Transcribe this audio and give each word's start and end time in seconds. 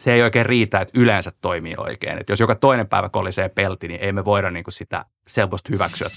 se 0.00 0.12
ei 0.12 0.22
oikein 0.22 0.46
riitä, 0.46 0.80
että 0.80 1.00
yleensä 1.00 1.32
toimii 1.40 1.74
oikein. 1.78 2.18
Että 2.18 2.32
jos 2.32 2.40
joka 2.40 2.54
toinen 2.54 2.88
päivä 2.88 3.08
kolisee 3.08 3.48
pelti, 3.48 3.88
niin 3.88 4.00
ei 4.00 4.12
me 4.12 4.24
voida 4.24 4.50
niin 4.50 4.64
kuin 4.64 4.72
sitä 4.72 5.04
selvästi 5.28 5.72
hyväksyä. 5.72 6.08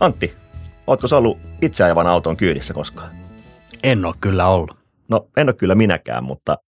Antti, 0.00 0.34
ootko 0.86 1.06
sä 1.06 1.16
ollut 1.16 1.38
itseajavan 1.62 2.06
auton 2.06 2.36
kyydissä 2.36 2.74
koskaan? 2.74 3.10
En 3.82 4.04
ole 4.04 4.14
kyllä 4.20 4.46
ollut. 4.46 4.78
No 5.08 5.28
en 5.36 5.48
ole 5.48 5.54
kyllä 5.54 5.74
minäkään, 5.74 6.24
mutta 6.24 6.58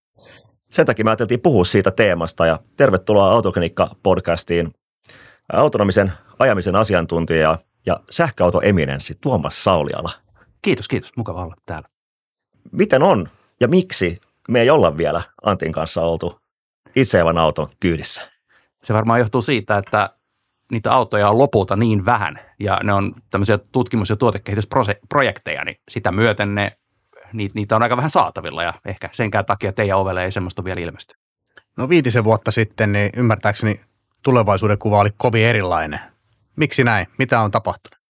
sen 0.71 0.85
takia 0.85 1.05
me 1.05 1.11
ajateltiin 1.11 1.41
puhua 1.41 1.65
siitä 1.65 1.91
teemasta 1.91 2.45
ja 2.45 2.59
tervetuloa 2.77 3.31
Autoklinikka-podcastiin 3.31 4.71
autonomisen 5.53 6.11
ajamisen 6.39 6.75
asiantuntija 6.75 7.57
ja 7.85 7.99
sähköautoeminenssi 8.09 9.17
Tuomas 9.21 9.63
Sauliala. 9.63 10.22
Kiitos, 10.63 10.87
kiitos. 10.87 11.11
Mukava 11.17 11.43
olla 11.43 11.55
täällä. 11.65 11.87
Miten 12.71 13.03
on 13.03 13.29
ja 13.59 13.67
miksi 13.67 14.21
me 14.47 14.61
ei 14.61 14.69
olla 14.69 14.97
vielä 14.97 15.21
Antin 15.43 15.71
kanssa 15.71 16.01
oltu 16.01 16.39
itseävän 16.95 17.37
auton 17.37 17.69
kyydissä? 17.79 18.31
Se 18.83 18.93
varmaan 18.93 19.19
johtuu 19.19 19.41
siitä, 19.41 19.77
että 19.77 20.09
niitä 20.71 20.91
autoja 20.91 21.29
on 21.29 21.37
lopulta 21.37 21.75
niin 21.75 22.05
vähän 22.05 22.39
ja 22.59 22.79
ne 22.83 22.93
on 22.93 23.15
tämmöisiä 23.29 23.59
tutkimus- 23.71 24.09
ja 24.09 24.15
tuotekehitysprojekteja, 24.15 25.65
niin 25.65 25.77
sitä 25.89 26.11
myöten 26.11 26.55
ne, 26.55 26.77
niitä, 27.33 27.53
niitä 27.55 27.75
on 27.75 27.83
aika 27.83 27.97
vähän 27.97 28.09
saatavilla 28.09 28.63
ja 28.63 28.73
ehkä 28.85 29.09
senkään 29.11 29.45
takia 29.45 29.73
teidän 29.73 29.97
ovelle 29.97 30.23
ei 30.23 30.31
semmoista 30.31 30.63
vielä 30.63 30.81
ilmesty. 30.81 31.15
No 31.77 31.89
viitisen 31.89 32.23
vuotta 32.23 32.51
sitten, 32.51 32.91
niin 32.91 33.09
ymmärtääkseni 33.17 33.81
tulevaisuuden 34.23 34.77
kuva 34.77 34.99
oli 34.99 35.09
kovin 35.17 35.45
erilainen. 35.45 35.99
Miksi 36.55 36.83
näin? 36.83 37.07
Mitä 37.17 37.39
on 37.39 37.51
tapahtunut? 37.51 38.02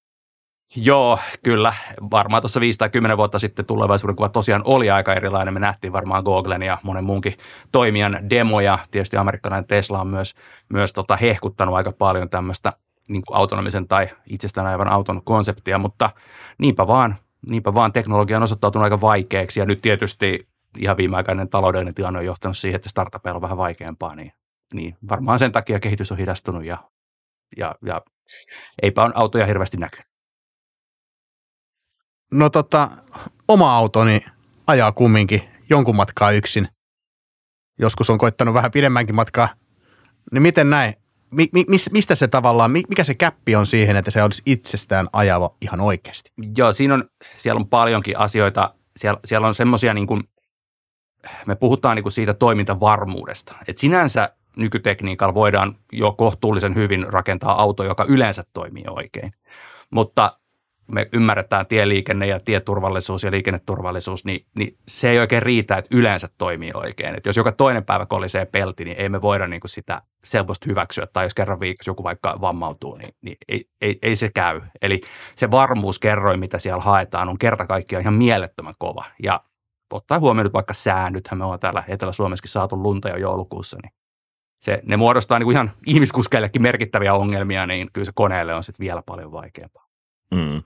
Joo, 0.76 1.20
kyllä. 1.44 1.74
Varmaan 2.12 2.42
tuossa 2.42 2.60
5 2.60 2.80
tai 2.80 2.90
10 2.90 3.18
vuotta 3.18 3.40
sitten 3.40 3.66
tulevaisuuden 3.66 4.16
kuva 4.16 4.30
tosiaan 4.30 4.62
oli 4.66 4.90
aika 4.90 5.14
erilainen. 5.14 5.54
Me 5.54 5.60
nähtiin 5.60 5.94
varmaan 5.94 6.24
Googlen 6.24 6.62
ja 6.62 6.78
monen 6.84 7.04
muunkin 7.04 7.38
toimijan 7.72 8.30
demoja. 8.30 8.80
Tietysti 8.92 9.18
amerikkalainen 9.18 9.68
Tesla 9.68 10.02
on 10.02 10.08
myös, 10.08 10.36
myös 10.70 10.94
tota 10.94 11.16
hehkuttanut 11.16 11.76
aika 11.76 11.92
paljon 11.92 12.30
tämmöistä 12.30 12.74
niin 13.08 13.24
autonomisen 13.32 13.88
tai 13.88 14.10
itsestään 14.26 14.68
aivan 14.68 14.88
auton 14.88 15.24
konseptia, 15.24 15.78
mutta 15.78 16.10
niinpä 16.58 16.88
vaan, 16.88 17.16
niinpä 17.48 17.74
vaan 17.74 17.94
teknologia 17.94 18.38
on 18.38 18.44
osoittautunut 18.44 18.84
aika 18.84 19.02
vaikeaksi 19.02 19.60
ja 19.60 19.66
nyt 19.66 19.82
tietysti 19.82 20.48
ihan 20.78 20.98
viimeaikainen 20.98 21.50
taloudellinen 21.50 21.94
tilanne 21.94 22.20
on 22.20 22.26
johtanut 22.26 22.58
siihen, 22.58 22.76
että 22.76 22.90
startupeilla 22.90 23.38
on 23.38 23.42
vähän 23.42 23.58
vaikeampaa, 23.58 24.16
niin, 24.16 24.34
niin 24.74 24.98
varmaan 25.10 25.40
sen 25.40 25.52
takia 25.52 25.80
kehitys 25.80 26.12
on 26.12 26.18
hidastunut 26.18 26.66
ja, 26.66 26.78
ja, 27.58 27.76
ja 27.86 28.02
eipä 28.82 29.04
on 29.04 29.12
autoja 29.16 29.46
hirveästi 29.46 29.78
näkynyt. 29.78 30.13
No 32.34 32.50
tota, 32.50 32.90
oma 33.48 33.76
autoni 33.76 34.26
ajaa 34.68 34.92
kumminkin 34.92 35.42
jonkun 35.70 35.96
matkaa 35.96 36.32
yksin. 36.32 36.68
Joskus 37.80 38.10
on 38.10 38.18
koittanut 38.18 38.54
vähän 38.54 38.72
pidemmänkin 38.72 39.16
matkaa. 39.16 39.50
Niin 40.32 40.42
miten 40.42 40.70
näin? 40.70 40.94
Mi- 41.32 41.50
mi- 41.54 41.78
mistä 41.92 42.16
se 42.16 42.28
tavallaan, 42.28 42.72
mikä 42.72 43.04
se 43.04 43.16
käppi 43.16 43.56
on 43.56 43.66
siihen, 43.66 43.96
että 43.96 44.12
se 44.12 44.24
olisi 44.24 44.42
itsestään 44.46 45.08
ajava 45.14 45.56
ihan 45.62 45.82
oikeasti? 45.82 46.32
Joo, 46.58 46.74
siinä 46.74 46.94
on, 46.94 47.10
siellä 47.38 47.60
on 47.60 47.68
paljonkin 47.68 48.18
asioita. 48.18 48.74
Siellä, 48.98 49.20
siellä 49.26 49.48
on 49.48 49.56
semmoisia 49.56 49.94
niin 49.94 50.08
kuin, 50.08 50.24
me 51.46 51.56
puhutaan 51.56 51.96
niin 51.96 52.04
kuin 52.04 52.14
siitä 52.14 52.34
toimintavarmuudesta. 52.34 53.56
Et 53.68 53.78
sinänsä 53.78 54.36
nykytekniikalla 54.58 55.34
voidaan 55.34 55.76
jo 55.92 56.12
kohtuullisen 56.12 56.76
hyvin 56.76 57.14
rakentaa 57.14 57.62
auto, 57.62 57.84
joka 57.84 58.06
yleensä 58.08 58.44
toimii 58.54 58.86
oikein. 58.90 59.34
Mutta 59.90 60.40
me 60.88 61.10
ymmärretään 61.14 61.66
tieliikenne 61.66 62.28
ja 62.28 62.40
tieturvallisuus 62.40 63.24
ja 63.24 63.32
liikenneturvallisuus, 63.32 64.26
niin, 64.26 64.46
niin 64.56 64.78
se 64.88 65.10
ei 65.10 65.20
oikein 65.20 65.44
riitä, 65.44 65.78
että 65.78 65.98
yleensä 65.98 66.30
toimii 66.38 66.72
oikein. 66.74 67.16
Että 67.16 67.30
jos 67.30 67.38
joka 67.38 67.52
toinen 67.52 67.86
päivä 67.86 68.06
kolisee 68.06 68.46
pelti, 68.46 68.86
niin 68.86 68.98
ei 68.98 69.10
me 69.10 69.22
voida 69.22 69.48
niin 69.48 69.60
kuin 69.60 69.70
sitä 69.70 70.02
selvästi 70.24 70.70
hyväksyä. 70.70 71.08
Tai 71.08 71.26
jos 71.26 71.34
kerran 71.34 71.60
viikossa 71.60 71.90
joku 71.90 72.04
vaikka 72.04 72.38
vammautuu, 72.42 72.96
niin, 72.96 73.16
niin 73.22 73.38
ei, 73.48 73.70
ei, 73.82 74.00
ei, 74.02 74.16
se 74.16 74.30
käy. 74.30 74.62
Eli 74.82 75.02
se 75.36 75.52
varmuuskerroin, 75.52 76.40
mitä 76.40 76.60
siellä 76.60 76.84
haetaan, 76.84 77.30
on 77.30 77.38
kerta 77.38 77.68
kaikkiaan 77.68 78.02
ihan 78.02 78.14
mielettömän 78.14 78.76
kova. 78.78 79.06
Ja 79.24 79.44
ottaa 79.94 80.20
huomioon 80.20 80.46
nyt 80.46 80.54
vaikka 80.54 80.74
säännöthän 80.74 81.38
me 81.38 81.44
ollaan 81.44 81.60
täällä 81.60 81.84
Etelä-Suomessakin 81.88 82.52
saatu 82.52 82.84
lunta 82.84 83.10
jo 83.10 83.18
joulukuussa, 83.18 83.78
niin 83.84 83.94
se, 84.62 84.82
ne 84.84 84.98
muodostaa 84.98 85.40
niin 85.40 85.46
kuin 85.46 85.56
ihan 85.56 85.72
ihmiskuskeillekin 85.86 86.62
merkittäviä 86.62 87.14
ongelmia, 87.14 87.66
niin 87.66 87.90
kyllä 87.94 88.06
se 88.06 88.12
koneelle 88.16 88.54
on 88.54 88.64
sitten 88.64 88.84
vielä 88.84 89.04
paljon 89.06 89.32
vaikeampaa. 89.32 89.83
Mm. 90.34 90.62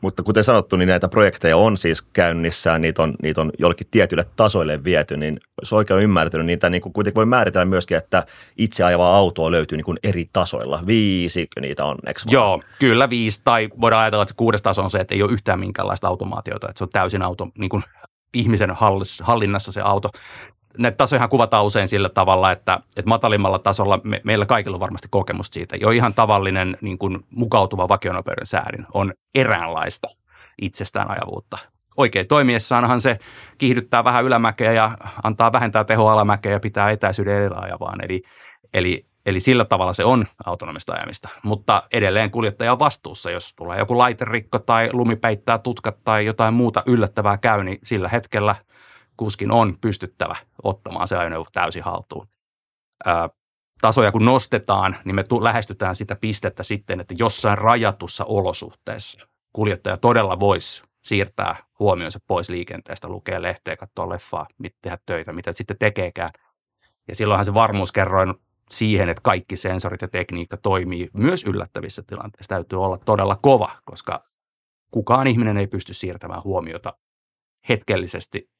Mutta 0.00 0.22
kuten 0.22 0.44
sanottu, 0.44 0.76
niin 0.76 0.88
näitä 0.88 1.08
projekteja 1.08 1.56
on 1.56 1.76
siis 1.76 2.02
käynnissä, 2.02 2.78
niitä 2.78 3.02
on, 3.02 3.14
niitä 3.22 3.40
on 3.40 3.52
jollekin 3.58 3.86
tietylle 3.90 4.24
tasoille 4.36 4.84
viety, 4.84 5.16
niin 5.16 5.40
jos 5.60 5.72
oikein 5.72 6.02
ymmärtänyt, 6.02 6.46
niin 6.46 6.56
niitä 6.56 6.70
niin 6.70 6.82
kuin 6.82 6.92
kuitenkin 6.92 7.16
voi 7.16 7.26
määritellä 7.26 7.64
myöskin, 7.64 7.96
että 7.96 8.24
itse 8.56 8.84
ajavaa 8.84 9.16
autoa 9.16 9.50
löytyy 9.50 9.76
niin 9.78 9.84
kuin 9.84 9.98
eri 10.02 10.28
tasoilla. 10.32 10.82
Viisi 10.86 11.48
niitä 11.60 11.84
on, 11.84 11.98
eikö 12.06 12.20
Joo, 12.30 12.62
kyllä 12.78 13.10
viisi, 13.10 13.40
tai 13.44 13.68
voidaan 13.80 14.02
ajatella, 14.02 14.22
että 14.22 14.32
se 14.32 14.36
kuudes 14.36 14.62
taso 14.62 14.82
on 14.82 14.90
se, 14.90 14.98
että 14.98 15.14
ei 15.14 15.22
ole 15.22 15.32
yhtään 15.32 15.60
minkäänlaista 15.60 16.08
automaatiota, 16.08 16.68
että 16.68 16.78
se 16.78 16.84
on 16.84 16.90
täysin 16.90 17.22
auto, 17.22 17.48
niin 17.58 17.70
kuin 17.70 17.82
ihmisen 18.34 18.70
hallinnassa 19.22 19.72
se 19.72 19.80
auto 19.80 20.10
näitä 20.78 20.96
tasoja 20.96 21.28
kuvataan 21.28 21.64
usein 21.64 21.88
sillä 21.88 22.08
tavalla, 22.08 22.52
että, 22.52 22.80
että 22.96 23.08
matalimmalla 23.08 23.58
tasolla 23.58 24.00
me, 24.04 24.20
meillä 24.24 24.46
kaikilla 24.46 24.76
on 24.76 24.80
varmasti 24.80 25.08
kokemusta 25.10 25.54
siitä. 25.54 25.76
Jo 25.76 25.90
ihan 25.90 26.14
tavallinen 26.14 26.76
niin 26.80 26.98
kuin 26.98 27.26
mukautuva 27.30 27.88
vakionopeuden 27.88 28.46
säädin 28.46 28.86
on 28.94 29.14
eräänlaista 29.34 30.08
itsestään 30.62 31.10
ajavuutta. 31.10 31.58
Oikein 31.96 32.26
toimiessaanhan 32.26 33.00
se 33.00 33.18
kiihdyttää 33.58 34.04
vähän 34.04 34.24
ylämäkeä 34.24 34.72
ja 34.72 34.98
antaa 35.22 35.52
vähentää 35.52 35.84
tehoa 35.84 36.12
alamäkeä 36.12 36.52
ja 36.52 36.60
pitää 36.60 36.90
etäisyyden 36.90 37.36
edellä 37.36 37.58
ajavaan. 37.60 38.04
Eli, 38.04 38.22
eli, 38.74 39.06
eli 39.26 39.40
sillä 39.40 39.64
tavalla 39.64 39.92
se 39.92 40.04
on 40.04 40.26
autonomista 40.46 40.92
ajamista. 40.92 41.28
Mutta 41.42 41.82
edelleen 41.92 42.30
kuljettaja 42.30 42.72
on 42.72 42.78
vastuussa, 42.78 43.30
jos 43.30 43.54
tulee 43.54 43.78
joku 43.78 43.98
laiterikko 43.98 44.58
tai 44.58 44.88
lumi 44.92 45.16
peittää 45.16 45.58
tutkat 45.58 45.96
tai 46.04 46.26
jotain 46.26 46.54
muuta 46.54 46.82
yllättävää 46.86 47.38
käy, 47.38 47.64
niin 47.64 47.78
sillä 47.82 48.08
hetkellä– 48.08 48.54
kuskin 49.18 49.50
on 49.50 49.78
pystyttävä 49.80 50.36
ottamaan 50.62 51.08
se 51.08 51.16
ajoneuvo 51.16 51.46
täysin 51.52 51.82
haltuun. 51.82 52.26
Ää, 53.04 53.28
tasoja 53.80 54.12
kun 54.12 54.24
nostetaan, 54.24 54.96
niin 55.04 55.14
me 55.14 55.24
lähestytään 55.40 55.96
sitä 55.96 56.16
pistettä 56.16 56.62
sitten, 56.62 57.00
että 57.00 57.14
jossain 57.18 57.58
rajatussa 57.58 58.24
olosuhteessa 58.24 59.28
kuljettaja 59.52 59.96
todella 59.96 60.40
voisi 60.40 60.82
siirtää 61.04 61.56
huomionsa 61.78 62.18
pois 62.26 62.48
liikenteestä, 62.48 63.08
lukea 63.08 63.42
lehteä, 63.42 63.76
katsoa 63.76 64.08
leffaa, 64.08 64.46
tehdä 64.82 64.98
töitä, 65.06 65.32
mitä 65.32 65.52
sitten 65.52 65.76
tekeekään. 65.78 66.30
Ja 67.08 67.14
silloinhan 67.14 67.44
se 67.44 67.54
varmuuskerroin 67.54 68.34
siihen, 68.70 69.08
että 69.08 69.22
kaikki 69.22 69.56
sensorit 69.56 70.02
ja 70.02 70.08
tekniikka 70.08 70.56
toimii 70.56 71.08
myös 71.12 71.44
yllättävissä 71.44 72.02
tilanteissa, 72.06 72.48
täytyy 72.48 72.84
olla 72.84 72.98
todella 72.98 73.36
kova, 73.36 73.70
koska 73.84 74.24
kukaan 74.90 75.26
ihminen 75.26 75.56
ei 75.56 75.66
pysty 75.66 75.94
siirtämään 75.94 76.44
huomiota 76.44 76.92
hetkellisesti 77.68 78.50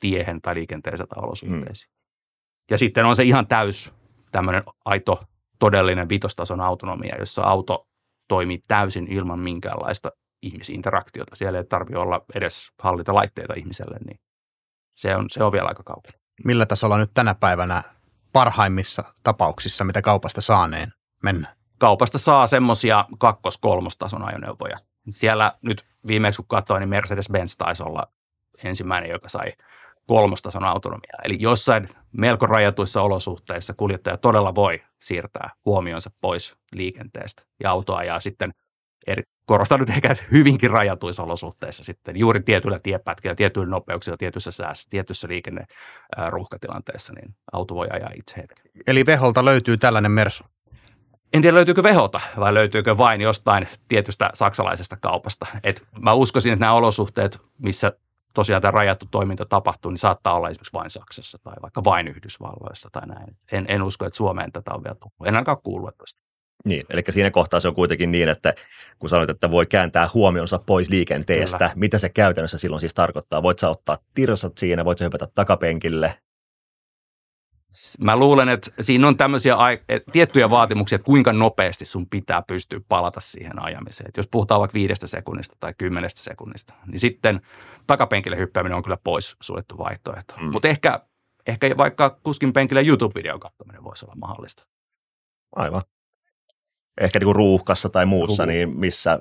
tiehen 0.00 0.42
tai 0.42 0.54
liikenteeseen 0.54 1.08
tai 1.08 1.24
olosuhteisiin. 1.24 1.90
Mm. 1.90 1.94
Ja 2.70 2.78
sitten 2.78 3.04
on 3.04 3.16
se 3.16 3.22
ihan 3.22 3.46
täys 3.46 3.92
tämmöinen 4.32 4.62
aito 4.84 5.22
todellinen 5.58 6.08
vitostason 6.08 6.60
autonomia, 6.60 7.16
jossa 7.18 7.42
auto 7.42 7.88
toimii 8.28 8.58
täysin 8.68 9.06
ilman 9.12 9.38
minkäänlaista 9.38 10.10
ihmisinteraktiota. 10.42 11.36
Siellä 11.36 11.58
ei 11.58 11.64
tarvitse 11.64 11.98
olla 11.98 12.24
edes 12.34 12.72
hallita 12.78 13.14
laitteita 13.14 13.54
ihmiselle, 13.56 13.96
niin 14.06 14.20
se 14.94 15.16
on, 15.16 15.30
se 15.30 15.44
on 15.44 15.52
vielä 15.52 15.68
aika 15.68 15.82
kaukana. 15.82 16.18
Millä 16.44 16.66
tasolla 16.66 16.98
nyt 16.98 17.10
tänä 17.14 17.34
päivänä 17.34 17.82
parhaimmissa 18.32 19.04
tapauksissa, 19.22 19.84
mitä 19.84 20.02
kaupasta 20.02 20.40
saaneen 20.40 20.92
mennä? 21.22 21.56
Kaupasta 21.78 22.18
saa 22.18 22.46
semmoisia 22.46 23.04
kakkos-kolmostason 23.18 24.28
ajoneuvoja. 24.28 24.76
Siellä 25.10 25.52
nyt 25.62 25.84
viimeksi 26.06 26.36
kun 26.36 26.48
katsoin, 26.48 26.80
niin 26.80 26.88
Mercedes-Benz 26.88 27.54
taisi 27.58 27.82
olla 27.82 28.06
ensimmäinen, 28.64 29.10
joka 29.10 29.28
sai 29.28 29.52
kolmostason 30.06 30.64
autonomiaa. 30.64 31.20
Eli 31.24 31.36
jossain 31.40 31.88
melko 32.12 32.46
rajatuissa 32.46 33.02
olosuhteissa 33.02 33.74
kuljettaja 33.76 34.16
todella 34.16 34.54
voi 34.54 34.82
siirtää 35.02 35.50
huomionsa 35.64 36.10
pois 36.20 36.54
liikenteestä 36.72 37.42
ja 37.62 37.70
auto 37.70 37.94
ajaa 37.94 38.20
sitten 38.20 38.54
eri, 39.06 39.22
korostan 39.46 39.80
nyt 39.80 39.90
ehkä 39.90 40.16
hyvinkin 40.30 40.70
rajatuissa 40.70 41.22
olosuhteissa 41.22 41.84
sitten 41.84 42.16
juuri 42.16 42.40
tietyillä 42.42 42.78
tiepätkillä, 42.78 43.34
tietyillä 43.34 43.70
nopeuksilla, 43.70 44.16
tietyssä 44.16 44.50
säässä, 44.50 44.90
tietyssä 44.90 45.28
liikenneruuhkatilanteessa, 45.28 47.12
niin 47.12 47.34
auto 47.52 47.74
voi 47.74 47.88
ajaa 47.92 48.10
itse 48.16 48.36
hetken. 48.36 48.64
Eli 48.86 49.06
Veholta 49.06 49.44
löytyy 49.44 49.76
tällainen 49.76 50.12
Mersu? 50.12 50.44
En 51.34 51.42
tiedä 51.42 51.54
löytyykö 51.54 51.82
Vehota 51.82 52.20
vai 52.38 52.54
löytyykö 52.54 52.96
vain 52.96 53.20
jostain 53.20 53.68
tietystä 53.88 54.30
saksalaisesta 54.34 54.96
kaupasta. 54.96 55.46
Et 55.64 55.86
mä 56.00 56.12
uskoisin, 56.12 56.52
että 56.52 56.64
nämä 56.64 56.72
olosuhteet, 56.72 57.38
missä 57.58 57.92
tosiaan 58.34 58.62
tämä 58.62 58.72
rajattu 58.72 59.06
toiminta 59.10 59.44
tapahtuu, 59.44 59.90
niin 59.90 59.98
saattaa 59.98 60.34
olla 60.34 60.48
esimerkiksi 60.48 60.72
vain 60.72 60.90
Saksassa 60.90 61.38
tai 61.38 61.54
vaikka 61.62 61.84
vain 61.84 62.08
Yhdysvalloissa 62.08 62.88
tai 62.92 63.06
näin. 63.06 63.36
En, 63.52 63.64
en 63.68 63.82
usko, 63.82 64.06
että 64.06 64.16
Suomeen 64.16 64.52
tätä 64.52 64.74
on 64.74 64.84
vielä 64.84 64.94
tullut. 64.94 65.28
En 65.28 65.34
ainakaan 65.34 65.58
kuullut 65.62 65.98
tästä. 65.98 66.20
Niin, 66.64 66.86
eli 66.90 67.02
siinä 67.10 67.30
kohtaa 67.30 67.60
se 67.60 67.68
on 67.68 67.74
kuitenkin 67.74 68.12
niin, 68.12 68.28
että 68.28 68.54
kun 68.98 69.08
sanoit, 69.08 69.30
että 69.30 69.50
voi 69.50 69.66
kääntää 69.66 70.10
huomionsa 70.14 70.58
pois 70.58 70.90
liikenteestä, 70.90 71.58
Kyllä. 71.58 71.72
mitä 71.76 71.98
se 71.98 72.08
käytännössä 72.08 72.58
silloin 72.58 72.80
siis 72.80 72.94
tarkoittaa? 72.94 73.42
Voit 73.42 73.58
sä 73.58 73.68
ottaa 73.68 73.98
tirsat 74.14 74.58
siinä, 74.58 74.84
voit 74.84 74.98
sä 74.98 75.04
hypätä 75.04 75.28
takapenkille? 75.34 76.14
Mä 78.00 78.16
luulen, 78.16 78.48
että 78.48 78.70
siinä 78.80 79.08
on 79.08 79.16
tämmöisiä 79.16 79.56
tiettyjä 80.12 80.50
vaatimuksia, 80.50 80.96
että 80.96 81.06
kuinka 81.06 81.32
nopeasti 81.32 81.84
sun 81.84 82.06
pitää 82.06 82.42
pystyä 82.42 82.80
palata 82.88 83.20
siihen 83.20 83.62
ajamiseen. 83.62 84.08
Et 84.08 84.16
jos 84.16 84.28
puhutaan 84.28 84.60
vaikka 84.60 84.74
viidestä 84.74 85.06
sekunnista 85.06 85.56
tai 85.60 85.74
kymmenestä 85.78 86.20
sekunnista, 86.20 86.74
niin 86.86 86.98
sitten 87.00 87.40
takapenkille 87.86 88.36
hyppääminen 88.36 88.76
on 88.76 88.82
kyllä 88.82 88.98
pois 89.04 89.36
suljettu 89.40 89.78
vaihtoehto. 89.78 90.34
Mm. 90.40 90.52
Mutta 90.52 90.68
ehkä, 90.68 91.00
ehkä 91.46 91.76
vaikka 91.76 92.18
kuskin 92.22 92.52
penkille 92.52 92.82
YouTube-videon 92.82 93.40
katsominen 93.40 93.84
voisi 93.84 94.04
olla 94.04 94.14
mahdollista. 94.16 94.66
Aivan 95.56 95.82
ehkä 97.00 97.18
niin 97.18 97.24
kuin 97.24 97.36
ruuhkassa 97.36 97.88
tai 97.88 98.06
muussa, 98.06 98.44
Ruuh. 98.44 98.52
niin 98.52 98.78
missä... 98.78 99.18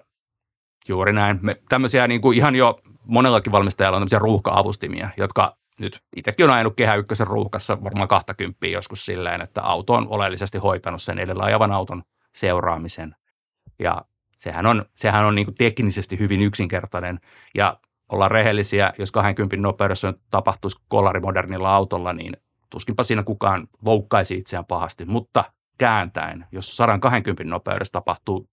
Juuri 0.88 1.13
näin. 1.13 1.39
Me, 1.41 1.61
tämmöisiä 1.69 2.07
niin 2.07 2.21
kuin 2.21 2.38
ihan 2.38 2.56
jo 2.56 2.79
monellakin 3.06 3.51
valmistajalla 3.51 3.97
on 3.97 4.01
tämmöisiä 4.01 4.19
ruuhka-avustimia, 4.19 5.09
jotka 5.17 5.57
nyt 5.79 6.01
itsekin 6.15 6.45
on 6.45 6.51
ajanut 6.51 6.75
Kehä 6.75 6.95
Ykkösen 6.95 7.27
ruuhkassa 7.27 7.83
varmaan 7.83 8.07
20 8.07 8.67
joskus 8.67 9.05
silleen, 9.05 9.41
että 9.41 9.61
auto 9.61 9.93
on 9.93 10.07
oleellisesti 10.07 10.57
hoitanut 10.57 11.01
sen 11.01 11.19
edellä 11.19 11.43
ajavan 11.43 11.71
auton 11.71 12.03
seuraamisen. 12.35 13.15
Ja 13.79 14.01
sehän 14.35 14.65
on, 14.65 14.85
sehän 14.95 15.25
on 15.25 15.35
niin 15.35 15.45
kuin 15.45 15.55
teknisesti 15.55 16.19
hyvin 16.19 16.41
yksinkertainen 16.41 17.19
ja 17.55 17.79
ollaan 18.11 18.31
rehellisiä, 18.31 18.93
jos 18.97 19.11
20 19.11 19.57
nopeudessa 19.57 20.11
nyt 20.11 20.21
tapahtuisi 20.31 20.77
kolarimodernilla 20.87 21.75
autolla, 21.75 22.13
niin 22.13 22.37
tuskinpa 22.69 23.03
siinä 23.03 23.23
kukaan 23.23 23.67
loukkaisi 23.85 24.35
itseään 24.35 24.65
pahasti, 24.65 25.05
mutta 25.05 25.43
kääntäen, 25.77 26.45
jos 26.51 26.77
120 26.77 27.43
nopeudessa 27.43 27.91
tapahtuu 27.91 28.49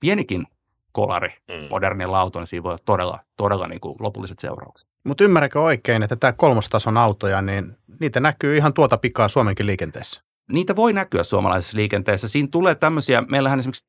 pienikin 0.00 0.46
kolari 0.94 1.28
mm. 1.48 1.68
modernilla 1.70 2.20
autolla, 2.20 2.42
niin 2.42 2.48
siinä 2.48 2.62
voi 2.62 2.70
olla 2.70 2.82
todella, 2.84 3.18
todella 3.36 3.66
niin 3.66 3.80
kuin 3.80 3.96
lopulliset 4.00 4.38
seuraukset. 4.38 4.88
Mutta 5.06 5.24
ymmärränkö 5.24 5.60
oikein, 5.60 6.02
että 6.02 6.16
tämä 6.16 6.32
kolmostason 6.32 6.96
autoja, 6.96 7.42
niin 7.42 7.76
niitä 8.00 8.20
näkyy 8.20 8.56
ihan 8.56 8.74
tuota 8.74 8.96
pikaa 8.96 9.28
Suomenkin 9.28 9.66
liikenteessä? 9.66 10.22
Niitä 10.52 10.76
voi 10.76 10.92
näkyä 10.92 11.22
suomalaisessa 11.22 11.76
liikenteessä. 11.76 12.28
Siinä 12.28 12.48
tulee 12.52 12.74
tämmöisiä, 12.74 13.22
meillähän 13.22 13.58
esimerkiksi, 13.58 13.86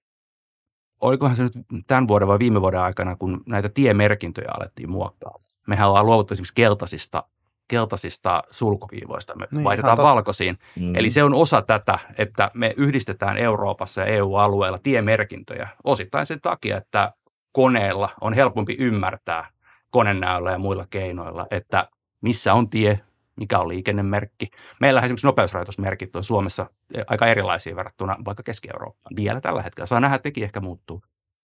olikohan 1.02 1.36
se 1.36 1.44
nyt 1.44 1.54
tämän 1.88 2.07
vuoden 2.07 2.28
vai 2.28 2.40
viime 2.40 2.62
vuoden 2.62 2.80
aikana, 2.80 3.16
kun 3.16 3.44
näitä 3.46 3.69
tiemerkintöjä 3.69 4.51
alettiin 4.60 4.90
muokkaa. 4.90 5.40
Mehän 5.68 5.90
ollaan 5.90 6.06
luovuttu 6.06 6.34
esimerkiksi 6.34 6.56
keltaisista 6.56 7.24
keltaisista 7.68 8.44
sulkuviivoista, 8.52 9.36
me 9.36 9.48
niin, 9.52 9.64
vaihdetaan 9.64 9.98
valkoisiin. 9.98 10.58
Mm. 10.80 10.96
Eli 10.96 11.10
se 11.10 11.24
on 11.24 11.34
osa 11.34 11.62
tätä, 11.62 12.00
että 12.18 12.52
me 12.54 12.74
yhdistetään 12.78 13.38
Euroopassa 13.38 14.02
ja 14.02 14.08
EU-alueella 14.08 14.80
tiemerkintöjä 14.84 15.68
osittain 15.84 16.26
sen 16.26 16.42
takia, 16.42 16.78
että 16.78 17.14
koneella 17.52 18.10
on 18.22 18.34
helpompi 18.34 18.76
ymmärtää 18.80 19.50
konenäöllä 19.92 20.52
ja 20.52 20.58
muilla 20.58 20.86
keinoilla, 20.90 21.48
että 21.52 21.90
missä 22.22 22.54
on 22.54 22.70
tie, 22.70 23.00
mikä 23.36 23.60
on 23.60 23.68
liikennemerkki. 23.68 24.50
Meillä 24.80 25.00
esimerkiksi 25.00 25.28
nopeusrajoitusmerkit 25.28 26.16
on 26.16 26.24
Suomessa 26.24 26.70
aika 27.08 27.28
erilaisia 27.28 27.76
verrattuna 27.76 28.18
vaikka 28.26 28.44
Keski-Eurooppaan 28.44 29.16
vielä 29.16 29.42
tällä 29.42 29.62
hetkellä. 29.62 29.88
Saa 29.88 30.00
nähdä, 30.00 30.16
että 30.16 30.24
teki 30.24 30.44
ehkä 30.44 30.60
muuttuu. 30.60 31.02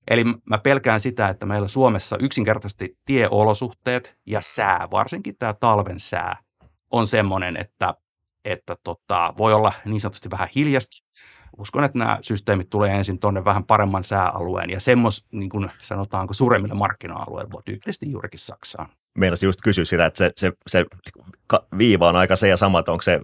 Eli 0.07 0.23
mä 0.23 0.57
pelkään 0.57 0.99
sitä, 0.99 1.29
että 1.29 1.45
meillä 1.45 1.67
Suomessa 1.67 2.17
yksinkertaisesti 2.19 2.97
tieolosuhteet 3.05 4.17
ja 4.25 4.41
sää, 4.41 4.87
varsinkin 4.91 5.35
tämä 5.39 5.53
talven 5.53 5.99
sää, 5.99 6.37
on 6.91 7.07
semmoinen, 7.07 7.57
että, 7.57 7.93
että 8.45 8.75
tota, 8.83 9.33
voi 9.37 9.53
olla 9.53 9.73
niin 9.85 9.99
sanotusti 9.99 10.31
vähän 10.31 10.49
hiljasta. 10.55 11.03
Uskon, 11.57 11.83
että 11.83 11.97
nämä 11.97 12.17
systeemit 12.21 12.69
tulee 12.69 12.95
ensin 12.95 13.19
tuonne 13.19 13.45
vähän 13.45 13.63
paremman 13.63 14.03
sääalueen 14.03 14.69
ja 14.69 14.79
semmos, 14.79 15.27
niin 15.31 15.49
kuin 15.49 15.71
sanotaanko, 15.81 16.33
suuremmille 16.33 16.75
markkina-alueille, 16.75 17.61
tyypillisesti 17.65 18.11
juurikin 18.11 18.39
Saksaan 18.39 18.89
meinasin 19.17 19.47
just 19.47 19.59
kysyä 19.63 19.85
sitä, 19.85 20.05
että 20.05 20.17
se, 20.17 20.31
se, 20.37 20.51
se 20.67 20.85
viiva 21.77 22.09
on 22.09 22.15
aika 22.15 22.35
se 22.35 22.47
ja 22.47 22.57
sama, 22.57 22.79
että 22.79 22.91
onko 22.91 23.01
se 23.01 23.19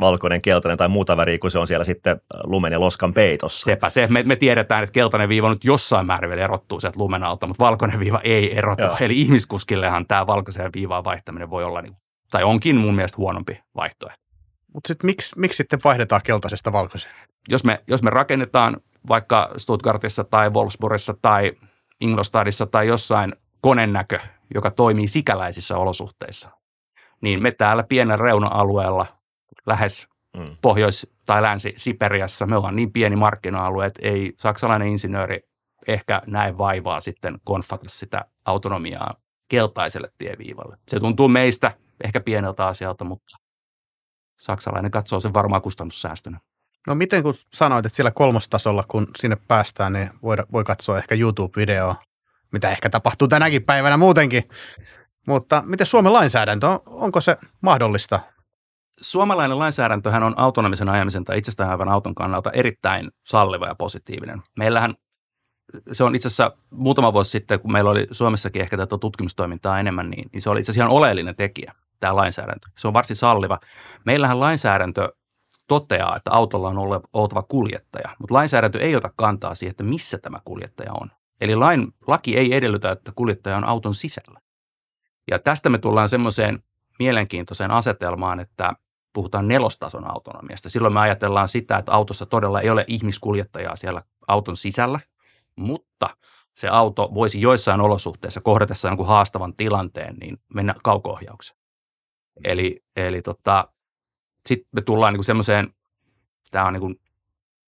valkoinen, 0.00 0.42
keltainen 0.42 0.78
tai 0.78 0.88
muuta 0.88 1.16
väriä, 1.16 1.38
kun 1.38 1.50
se 1.50 1.58
on 1.58 1.66
siellä 1.66 1.84
sitten 1.84 2.20
lumen 2.44 2.72
ja 2.72 2.80
loskan 2.80 3.14
peitossa. 3.14 3.64
Sepä 3.64 3.90
se. 3.90 4.06
Me, 4.06 4.22
me 4.22 4.36
tiedetään, 4.36 4.84
että 4.84 4.92
keltainen 4.92 5.28
viiva 5.28 5.50
nyt 5.50 5.64
jossain 5.64 6.06
määrin 6.06 6.30
vielä 6.30 6.44
erottuu 6.44 6.80
sieltä 6.80 6.98
lumen 6.98 7.24
alta, 7.24 7.46
mutta 7.46 7.64
valkoinen 7.64 8.00
viiva 8.00 8.20
ei 8.24 8.58
erota. 8.58 8.82
Joo. 8.82 8.96
Eli 9.00 9.20
ihmiskuskillehan 9.20 10.06
tämä 10.06 10.26
valkoisen 10.26 10.70
viivaan 10.74 11.04
vaihtaminen 11.04 11.50
voi 11.50 11.64
olla, 11.64 11.82
niin, 11.82 11.96
tai 12.30 12.42
onkin 12.42 12.76
mun 12.76 12.94
mielestä 12.94 13.16
huonompi 13.16 13.60
vaihtoehto. 13.76 14.26
Mutta 14.74 14.88
sitten 14.88 15.06
miksi, 15.06 15.38
miksi 15.38 15.56
sitten 15.56 15.78
vaihdetaan 15.84 16.20
keltaisesta 16.24 16.72
valkoiseen? 16.72 17.14
Jos 17.48 17.64
me, 17.64 17.80
jos 17.86 18.02
me 18.02 18.10
rakennetaan 18.10 18.76
vaikka 19.08 19.50
Stuttgartissa 19.56 20.24
tai 20.24 20.50
Wolfsburgissa 20.50 21.14
tai 21.22 21.52
Ingolstadtissa 22.00 22.66
tai 22.66 22.86
jossain 22.86 23.34
konennäkö, 23.60 24.18
joka 24.54 24.70
toimii 24.70 25.08
sikäläisissä 25.08 25.76
olosuhteissa, 25.76 26.50
niin 27.20 27.42
me 27.42 27.50
täällä 27.50 27.82
pienellä 27.82 28.24
reuna-alueella 28.24 29.06
lähes 29.66 30.08
mm. 30.36 30.56
Pohjois- 30.62 31.12
tai 31.26 31.42
Länsi-Siperiassa, 31.42 32.46
me 32.46 32.56
ollaan 32.56 32.76
niin 32.76 32.92
pieni 32.92 33.16
markkina-alue, 33.16 33.86
että 33.86 34.08
ei 34.08 34.32
saksalainen 34.38 34.88
insinööri 34.88 35.40
ehkä 35.88 36.22
näe 36.26 36.58
vaivaa 36.58 37.00
sitten 37.00 37.38
konfata 37.44 37.88
sitä 37.88 38.24
autonomiaa 38.44 39.14
keltaiselle 39.48 40.08
tieviivalle. 40.18 40.76
Se 40.88 41.00
tuntuu 41.00 41.28
meistä 41.28 41.72
ehkä 42.04 42.20
pieneltä 42.20 42.66
asialta, 42.66 43.04
mutta 43.04 43.36
saksalainen 44.40 44.90
katsoo 44.90 45.20
sen 45.20 45.34
varmaan 45.34 45.62
kustannussäästönä. 45.62 46.40
No 46.86 46.94
miten 46.94 47.22
kun 47.22 47.34
sanoit, 47.52 47.86
että 47.86 47.96
siellä 47.96 48.10
kolmostasolla, 48.10 48.84
kun 48.88 49.06
sinne 49.18 49.36
päästään, 49.48 49.92
niin 49.92 50.10
voi, 50.22 50.36
voi 50.52 50.64
katsoa 50.64 50.98
ehkä 50.98 51.14
YouTube-videoa 51.14 51.96
mitä 52.52 52.70
ehkä 52.70 52.90
tapahtuu 52.90 53.28
tänäkin 53.28 53.64
päivänä 53.64 53.96
muutenkin. 53.96 54.48
Mutta 55.26 55.62
miten 55.66 55.86
Suomen 55.86 56.12
lainsäädäntö, 56.12 56.66
onko 56.86 57.20
se 57.20 57.36
mahdollista? 57.60 58.20
Suomalainen 59.00 59.58
lainsäädäntöhän 59.58 60.22
on 60.22 60.34
autonomisen 60.36 60.88
ajamisen 60.88 61.24
tai 61.24 61.38
itsestään 61.38 61.70
aivan 61.70 61.88
auton 61.88 62.14
kannalta 62.14 62.50
erittäin 62.50 63.10
salliva 63.24 63.66
ja 63.66 63.74
positiivinen. 63.74 64.42
Meillähän 64.58 64.94
se 65.92 66.04
on 66.04 66.14
itse 66.14 66.28
asiassa 66.28 66.56
muutama 66.70 67.12
vuosi 67.12 67.30
sitten, 67.30 67.60
kun 67.60 67.72
meillä 67.72 67.90
oli 67.90 68.06
Suomessakin 68.10 68.62
ehkä 68.62 68.76
tätä 68.76 68.98
tutkimustoimintaa 68.98 69.80
enemmän, 69.80 70.10
niin, 70.10 70.30
niin 70.32 70.40
se 70.40 70.50
oli 70.50 70.60
itse 70.60 70.72
asiassa 70.72 70.84
ihan 70.86 70.96
oleellinen 70.96 71.36
tekijä, 71.36 71.74
tämä 72.00 72.16
lainsäädäntö. 72.16 72.68
Se 72.78 72.88
on 72.88 72.94
varsin 72.94 73.16
salliva. 73.16 73.58
Meillähän 74.04 74.40
lainsäädäntö 74.40 75.12
toteaa, 75.68 76.16
että 76.16 76.30
autolla 76.30 76.68
on 76.68 77.02
oltava 77.12 77.42
kuljettaja, 77.42 78.16
mutta 78.18 78.34
lainsäädäntö 78.34 78.80
ei 78.80 78.96
ota 78.96 79.10
kantaa 79.16 79.54
siihen, 79.54 79.70
että 79.70 79.84
missä 79.84 80.18
tämä 80.18 80.38
kuljettaja 80.44 80.92
on. 81.00 81.10
Eli 81.42 81.56
lain, 81.56 81.94
laki 82.06 82.38
ei 82.38 82.54
edellytä, 82.54 82.90
että 82.90 83.12
kuljettaja 83.16 83.56
on 83.56 83.64
auton 83.64 83.94
sisällä. 83.94 84.40
Ja 85.30 85.38
tästä 85.38 85.68
me 85.68 85.78
tullaan 85.78 86.08
semmoiseen 86.08 86.62
mielenkiintoiseen 86.98 87.70
asetelmaan, 87.70 88.40
että 88.40 88.72
puhutaan 89.12 89.48
nelostason 89.48 90.10
autonomiasta. 90.10 90.70
Silloin 90.70 90.94
me 90.94 91.00
ajatellaan 91.00 91.48
sitä, 91.48 91.76
että 91.76 91.92
autossa 91.92 92.26
todella 92.26 92.60
ei 92.60 92.70
ole 92.70 92.84
ihmiskuljettajaa 92.88 93.76
siellä 93.76 94.02
auton 94.28 94.56
sisällä, 94.56 95.00
mutta 95.56 96.16
se 96.54 96.68
auto 96.68 97.10
voisi 97.14 97.40
joissain 97.40 97.80
olosuhteissa 97.80 98.40
kohdatessa 98.40 98.88
jonkun 98.88 99.06
haastavan 99.06 99.54
tilanteen, 99.54 100.16
niin 100.16 100.38
mennä 100.54 100.74
kauko 100.84 101.18
Eli, 102.44 102.84
eli 102.96 103.22
tota, 103.22 103.68
sitten 104.46 104.68
me 104.72 104.82
tullaan 104.82 105.14
niin 105.14 105.24
semmoiseen, 105.24 105.74
tämä 106.50 106.64
on 106.64 106.72
niin 106.72 107.00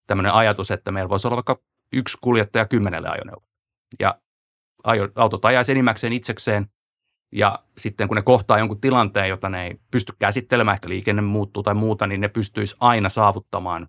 tämmöinen 0.06 0.32
ajatus, 0.32 0.70
että 0.70 0.92
meillä 0.92 1.08
voisi 1.08 1.28
olla 1.28 1.37
vaikka 1.37 1.58
yksi 1.92 2.18
kuljettaja 2.20 2.66
kymmenelle 2.66 3.08
ajoneuvolle 3.08 3.53
ja 4.00 4.14
autot 5.14 5.44
ajaisi 5.44 5.72
enimmäkseen 5.72 6.12
itsekseen 6.12 6.66
ja 7.32 7.58
sitten 7.78 8.08
kun 8.08 8.16
ne 8.16 8.22
kohtaa 8.22 8.58
jonkun 8.58 8.80
tilanteen, 8.80 9.28
jota 9.28 9.48
ne 9.48 9.66
ei 9.66 9.74
pysty 9.90 10.12
käsittelemään, 10.18 10.74
ehkä 10.74 10.88
liikenne 10.88 11.22
muuttuu 11.22 11.62
tai 11.62 11.74
muuta, 11.74 12.06
niin 12.06 12.20
ne 12.20 12.28
pystyisi 12.28 12.76
aina 12.80 13.08
saavuttamaan, 13.08 13.88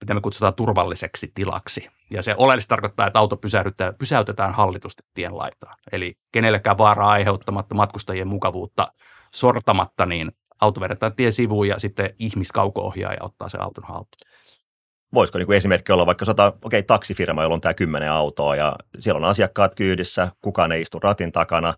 mitä 0.00 0.14
me 0.14 0.20
kutsutaan 0.20 0.54
turvalliseksi 0.54 1.32
tilaksi. 1.34 1.88
Ja 2.10 2.22
se 2.22 2.34
oleellisesti 2.38 2.68
tarkoittaa, 2.68 3.06
että 3.06 3.18
auto 3.18 3.36
pysäytetään, 3.36 3.94
pysäytetään 3.94 4.54
hallitusti 4.54 5.02
tien 5.14 5.36
laitaan. 5.36 5.76
Eli 5.92 6.18
kenellekään 6.32 6.78
vaaraa 6.78 7.10
aiheuttamatta 7.10 7.74
matkustajien 7.74 8.28
mukavuutta 8.28 8.88
sortamatta, 9.34 10.06
niin 10.06 10.32
auto 10.60 10.80
vedetään 10.80 11.16
tien 11.16 11.32
sivuun 11.32 11.68
ja 11.68 11.78
sitten 11.78 12.14
ihmiskauko-ohjaaja 12.18 13.22
ottaa 13.22 13.48
se 13.48 13.58
auton 13.58 13.84
haltuun 13.84 14.20
voisiko 15.14 15.38
niin 15.38 15.52
esimerkki 15.52 15.92
olla 15.92 16.06
vaikka 16.06 16.24
sata, 16.24 16.46
okei, 16.46 16.58
okay, 16.64 16.82
taksifirma, 16.82 17.42
jolla 17.42 17.54
on 17.54 17.60
tämä 17.60 17.74
kymmenen 17.74 18.10
autoa 18.10 18.56
ja 18.56 18.76
siellä 18.98 19.18
on 19.18 19.24
asiakkaat 19.24 19.74
kyydissä, 19.74 20.28
kukaan 20.40 20.72
ei 20.72 20.82
istu 20.82 20.98
ratin 20.98 21.32
takana 21.32 21.74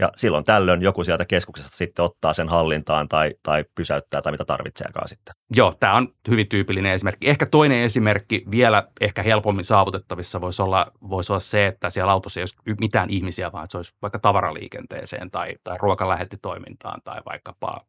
ja 0.00 0.12
silloin 0.16 0.44
tällöin 0.44 0.82
joku 0.82 1.04
sieltä 1.04 1.24
keskuksesta 1.24 1.76
sitten 1.76 2.04
ottaa 2.04 2.32
sen 2.32 2.48
hallintaan 2.48 3.08
tai, 3.08 3.34
tai 3.42 3.64
pysäyttää 3.74 4.22
tai 4.22 4.32
mitä 4.32 4.44
tarvitseekaan 4.44 5.08
sitten. 5.08 5.34
Joo, 5.56 5.74
tämä 5.80 5.94
on 5.94 6.08
hyvin 6.28 6.48
tyypillinen 6.48 6.92
esimerkki. 6.92 7.28
Ehkä 7.28 7.46
toinen 7.46 7.78
esimerkki 7.78 8.44
vielä 8.50 8.88
ehkä 9.00 9.22
helpommin 9.22 9.64
saavutettavissa 9.64 10.40
voisi 10.40 10.62
olla, 10.62 10.86
voisi 11.10 11.32
olla 11.32 11.40
se, 11.40 11.66
että 11.66 11.90
siellä 11.90 12.12
autossa 12.12 12.40
ei 12.40 12.42
olisi 12.42 12.56
mitään 12.80 13.10
ihmisiä, 13.10 13.52
vaan 13.52 13.66
se 13.70 13.76
olisi 13.76 13.92
vaikka 14.02 14.18
tavaraliikenteeseen 14.18 15.30
tai, 15.30 15.54
tai 15.64 15.78
ruokalähettitoimintaan 15.80 17.00
tai 17.04 17.20
vaikkapa 17.26 17.80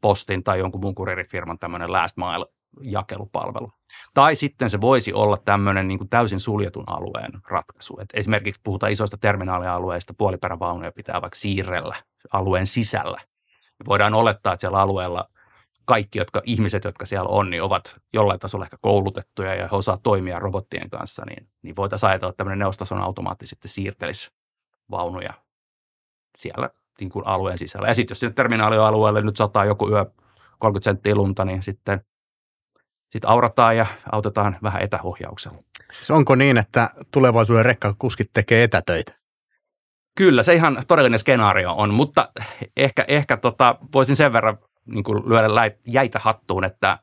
postin 0.00 0.44
tai 0.44 0.58
jonkun 0.58 0.80
muun 0.80 0.94
kuririfirman 0.94 1.58
tämmöinen 1.58 1.92
last 1.92 2.16
mile 2.16 2.46
jakelupalvelu. 2.80 3.72
Tai 4.14 4.36
sitten 4.36 4.70
se 4.70 4.80
voisi 4.80 5.12
olla 5.12 5.36
tämmöinen 5.36 5.88
niin 5.88 5.98
kuin 5.98 6.08
täysin 6.08 6.40
suljetun 6.40 6.84
alueen 6.86 7.32
ratkaisu. 7.50 7.98
Et 8.00 8.08
esimerkiksi 8.14 8.60
puhutaan 8.64 8.92
isoista 8.92 9.16
terminaalialueista, 9.16 10.14
puoliperävaunuja 10.14 10.92
pitää 10.92 11.22
vaikka 11.22 11.38
siirrellä 11.38 11.96
alueen 12.32 12.66
sisällä. 12.66 13.20
Voidaan 13.88 14.14
olettaa, 14.14 14.52
että 14.52 14.60
siellä 14.60 14.80
alueella 14.80 15.28
kaikki 15.84 16.18
jotka, 16.18 16.42
ihmiset, 16.44 16.84
jotka 16.84 17.06
siellä 17.06 17.28
on, 17.28 17.50
niin 17.50 17.62
ovat 17.62 17.96
jollain 18.12 18.40
tasolla 18.40 18.64
ehkä 18.64 18.78
koulutettuja 18.80 19.54
ja 19.54 19.68
he 19.68 19.76
osaa 19.76 19.98
toimia 20.02 20.38
robottien 20.38 20.90
kanssa, 20.90 21.24
niin, 21.26 21.48
niin 21.62 21.76
voitaisiin 21.76 22.10
ajatella, 22.10 22.30
että 22.30 22.36
tämmöinen 22.36 22.58
neuvostason 22.58 23.00
automaatti 23.00 23.46
sitten 23.46 23.68
siirtelisi 23.68 24.30
vaunuja 24.90 25.32
siellä 26.36 26.70
niin 27.00 27.10
kuin 27.10 27.26
alueen 27.26 27.58
sisällä. 27.58 27.88
Ja 27.88 27.94
sitten 27.94 28.12
jos 28.14 28.20
sinne 28.20 28.34
terminaalialueelle 28.34 29.22
nyt 29.22 29.36
sataa 29.36 29.64
joku 29.64 29.90
yö 29.90 30.04
30 30.58 30.84
senttiä 30.84 31.14
lunta, 31.14 31.44
niin 31.44 31.62
sitten 31.62 32.00
sitten 33.10 33.30
aurataan 33.30 33.76
ja 33.76 33.86
autetaan 34.12 34.58
vähän 34.62 34.82
etäohjauksella. 34.82 35.58
Siis 35.92 36.10
onko 36.10 36.34
niin, 36.34 36.58
että 36.58 36.90
tulevaisuuden 37.10 37.64
rekkakuskit 37.64 38.30
tekee 38.32 38.62
etätöitä? 38.62 39.12
Kyllä, 40.14 40.42
se 40.42 40.54
ihan 40.54 40.82
todellinen 40.88 41.18
skenaario 41.18 41.72
on, 41.72 41.94
mutta 41.94 42.28
ehkä, 42.76 43.04
ehkä 43.08 43.36
tota, 43.36 43.78
voisin 43.94 44.16
sen 44.16 44.32
verran 44.32 44.58
niin 44.86 45.04
kuin 45.04 45.28
lyödä 45.28 45.48
jäitä 45.86 46.18
hattuun, 46.18 46.64
että, 46.64 46.98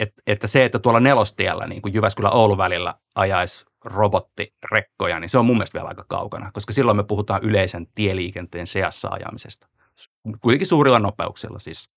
että, 0.00 0.22
että 0.26 0.46
se, 0.46 0.64
että 0.64 0.78
tuolla 0.78 1.00
nelostiellä 1.00 1.66
niin 1.66 1.82
kuin 1.82 1.94
Jyväskylä-Oulu 1.94 2.58
välillä 2.58 2.94
ajaisi 3.14 3.66
robottirekkoja, 3.84 5.20
niin 5.20 5.28
se 5.28 5.38
on 5.38 5.44
mun 5.44 5.56
mielestä 5.56 5.78
vielä 5.78 5.88
aika 5.88 6.04
kaukana, 6.08 6.50
koska 6.52 6.72
silloin 6.72 6.96
me 6.96 7.04
puhutaan 7.04 7.42
yleisen 7.42 7.86
tieliikenteen 7.94 8.66
seassa 8.66 9.08
ajamisesta. 9.08 9.68
Kuitenkin 10.40 10.66
suurilla 10.66 10.98
nopeuksilla 10.98 11.58
siis. 11.58 11.90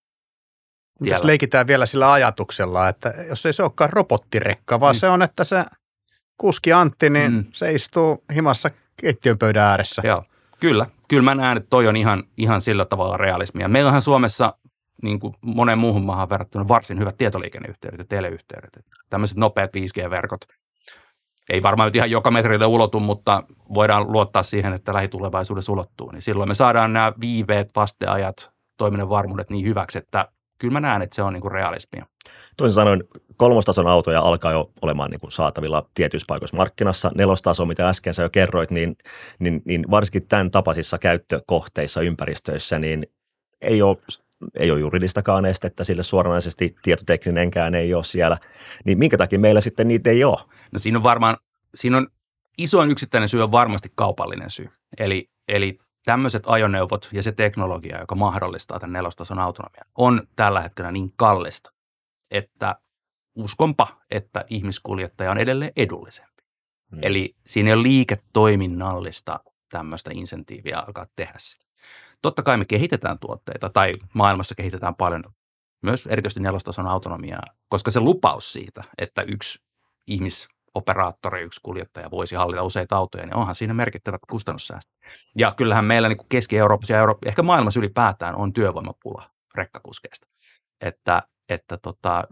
Jos 1.00 1.24
leikitään 1.24 1.68
vielä 1.68 1.86
sillä 1.86 2.12
ajatuksella, 2.12 2.88
että 2.88 3.14
jos 3.30 3.46
ei 3.46 3.54
se 3.54 3.64
olekaan 3.64 3.90
robottirekka, 3.90 4.80
vaan 4.80 4.96
mm. 4.96 5.00
se 5.00 5.10
on, 5.10 5.22
että 5.22 5.44
se 5.44 5.66
kuski 6.38 6.74
Antti, 6.74 7.10
niin 7.10 7.32
mm. 7.32 7.46
se 7.54 7.72
istuu 7.72 8.24
himassa 8.36 8.72
keittiön 8.98 9.38
pöydän 9.38 9.64
ääressä. 9.64 10.02
Joo, 10.06 10.24
kyllä. 10.60 10.86
Kyllä 11.08 11.24
mä 11.24 11.36
näen, 11.36 11.58
että 11.58 11.70
toi 11.70 11.88
on 11.88 11.96
ihan, 11.96 12.24
ihan 12.38 12.62
sillä 12.62 12.86
tavalla 12.86 13.18
realismia. 13.18 13.68
Meillähän 13.68 14.02
Suomessa 14.02 14.54
niin 15.04 15.20
kuin 15.20 15.34
monen 15.42 15.78
muuhun 15.78 16.06
maahan 16.06 16.30
verrattuna 16.30 16.68
varsin 16.68 17.00
hyvät 17.00 17.18
tietoliikenneyhteydet 17.18 18.00
ja 18.00 18.06
teleyhteydet. 18.06 18.80
Tämmöiset 19.10 19.38
nopeat 19.38 19.72
5G-verkot 19.76 20.42
ei 21.50 21.64
varmaan 21.64 21.88
nyt 21.88 21.96
ihan 21.96 22.12
joka 22.12 22.32
metrille 22.32 22.66
ulotu, 22.66 23.00
mutta 23.00 23.44
voidaan 23.74 24.12
luottaa 24.12 24.44
siihen, 24.44 24.74
että 24.74 24.94
lähitulevaisuudessa 24.94 25.72
ulottuu. 25.72 26.12
Niin 26.12 26.22
silloin 26.22 26.50
me 26.50 26.56
saadaan 26.56 26.94
nämä 26.94 27.14
viiveet, 27.22 27.70
vasteajat, 27.76 28.52
toiminnan 28.78 29.10
varmuudet 29.10 29.50
niin 29.50 29.66
hyväksi, 29.66 29.98
että 29.98 30.28
kyllä 30.62 30.74
mä 30.74 30.80
näen, 30.80 31.01
että 31.01 31.15
se 31.15 31.24
on 31.24 31.34
niin 31.34 31.41
kuin 31.41 31.51
realismia. 31.51 32.06
Toisin 32.58 32.75
sanoen 32.75 33.03
kolmostason 33.38 33.88
autoja 33.88 34.22
alkaa 34.22 34.51
jo 34.51 34.72
olemaan 34.82 35.12
niin 35.12 35.20
kuin 35.20 35.32
saatavilla 35.32 35.89
tietyissä 35.94 36.25
paikoissa 36.27 36.58
markkinassa. 36.58 37.12
Nelostaso, 37.15 37.65
mitä 37.65 37.89
äsken 37.89 38.13
sä 38.13 38.24
jo 38.24 38.30
kerroit, 38.30 38.72
niin, 38.72 38.96
niin, 39.39 39.62
niin 39.65 39.86
varsinkin 39.91 40.27
tämän 40.27 40.51
tapaisissa 40.51 40.98
käyttökohteissa, 40.98 42.01
ympäristöissä, 42.01 42.80
niin 42.80 43.08
ei 43.62 43.82
ole 43.82 43.98
ei 44.60 44.72
ole 44.72 44.80
juridistakaan 44.80 45.46
estettä 45.46 45.84
sille 45.84 46.03
suoranaisesti, 46.03 46.75
tietotekninenkään 46.82 47.75
ei 47.75 47.94
ole 47.94 48.03
siellä, 48.03 48.38
niin 48.86 48.98
minkä 48.98 49.18
takia 49.18 49.39
meillä 49.39 49.62
sitten 49.62 49.88
niitä 49.88 50.10
ei 50.10 50.24
ole? 50.24 50.38
No 50.72 50.80
siinä 50.80 50.98
on 50.98 51.03
varmaan, 51.03 51.38
siinä 51.75 51.98
on 51.98 52.08
isoin 52.58 52.91
yksittäinen 52.91 53.30
syy 53.30 53.44
on 53.44 53.51
varmasti 53.51 53.91
kaupallinen 53.96 54.50
syy. 54.50 54.70
Eli, 54.98 55.30
eli 55.48 55.80
tämmöiset 56.05 56.43
ajoneuvot 56.46 57.10
ja 57.12 57.24
se 57.24 57.31
teknologia, 57.31 58.00
joka 58.00 58.15
mahdollistaa 58.15 58.79
tämän 58.79 58.93
nelostason 58.93 59.39
autonomian, 59.39 59.88
on 59.98 60.27
tällä 60.36 60.62
hetkellä 60.62 60.91
niin 60.91 61.13
kallista, 61.15 61.72
että 62.31 62.75
uskonpa, 63.36 63.88
että 64.12 64.46
ihmiskuljettaja 64.50 65.31
on 65.31 65.38
edelleen 65.38 65.72
edullisempi. 65.75 66.43
Hmm. 66.91 67.00
Eli 67.03 67.36
siinä 67.48 67.70
ei 67.70 67.74
ole 67.74 67.84
liiketoiminnallista 67.84 69.39
tämmöistä 69.70 70.12
insentiiviä 70.13 70.79
alkaa 70.88 71.08
tehdä 71.15 71.36
sitä. 71.38 71.65
Totta 72.22 72.43
kai 72.43 72.58
me 72.58 72.65
kehitetään 72.65 73.20
tuotteita 73.20 73.70
tai 73.70 73.93
maailmassa 74.13 74.55
kehitetään 74.55 74.96
paljon 74.96 75.24
myös 75.81 76.08
erityisesti 76.08 76.39
nelostason 76.39 76.88
autonomiaa, 76.88 77.43
koska 77.70 77.91
se 77.91 78.00
lupaus 78.00 78.53
siitä, 78.53 78.84
että 78.98 79.22
yksi 79.22 79.60
ihmisoperaattori, 80.75 81.42
yksi 81.42 81.60
kuljettaja 81.63 82.12
voisi 82.12 82.36
hallita 82.36 82.63
useita 82.63 82.96
autoja, 82.96 83.25
niin 83.25 83.36
onhan 83.36 83.56
siinä 83.56 83.74
merkittävät 83.74 84.22
kustannussäästöt. 84.30 84.96
Ja 85.36 85.54
kyllähän 85.58 85.86
meillä 85.86 86.10
niin 86.10 86.18
Keski-Euroopassa 86.30 86.94
ja 86.94 87.00
Euroopassa, 87.00 87.30
ehkä 87.30 87.44
maailmassa 87.44 87.80
ylipäätään 87.80 88.36
on 88.36 88.54
työvoimapula 88.54 89.24
rekkakuskeista. 89.56 90.28
Että, 90.82 91.24
että 91.50 91.78
tota, 91.78 92.24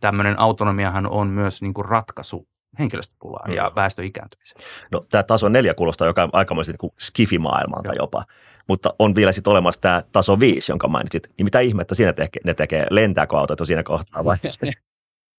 tämmöinen 0.00 0.40
autonomiahan 0.40 1.06
on 1.06 1.28
myös 1.28 1.62
niin 1.62 1.74
kuin 1.74 1.84
ratkaisu 1.84 2.48
henkilöstöpulaan 2.78 3.50
mm. 3.50 3.56
ja 3.56 3.72
väestön 3.76 4.04
ikääntymiseen. 4.04 4.64
No 4.92 5.04
tämä 5.10 5.22
taso 5.22 5.48
neljä 5.48 5.74
kuulostaa 5.74 6.06
joka 6.06 6.28
aikamoisesti 6.32 6.78
niin 6.82 6.92
skifimaailmalta 6.98 7.88
Joo. 7.88 8.04
jopa, 8.04 8.24
mutta 8.68 8.94
on 8.98 9.14
vielä 9.14 9.32
sitten 9.32 9.50
olemassa 9.50 9.80
tämä 9.80 10.02
taso 10.12 10.40
viisi, 10.40 10.72
jonka 10.72 10.88
mainitsit. 10.88 11.28
Niin 11.38 11.46
mitä 11.46 11.60
ihmettä 11.60 11.94
siinä 11.94 12.12
tekee, 12.12 12.40
ne 12.44 12.54
tekee? 12.54 12.86
Lentääkö 12.90 13.38
autot 13.38 13.58
siinä 13.64 13.82
kohtaa 13.82 14.24
vai? 14.24 14.36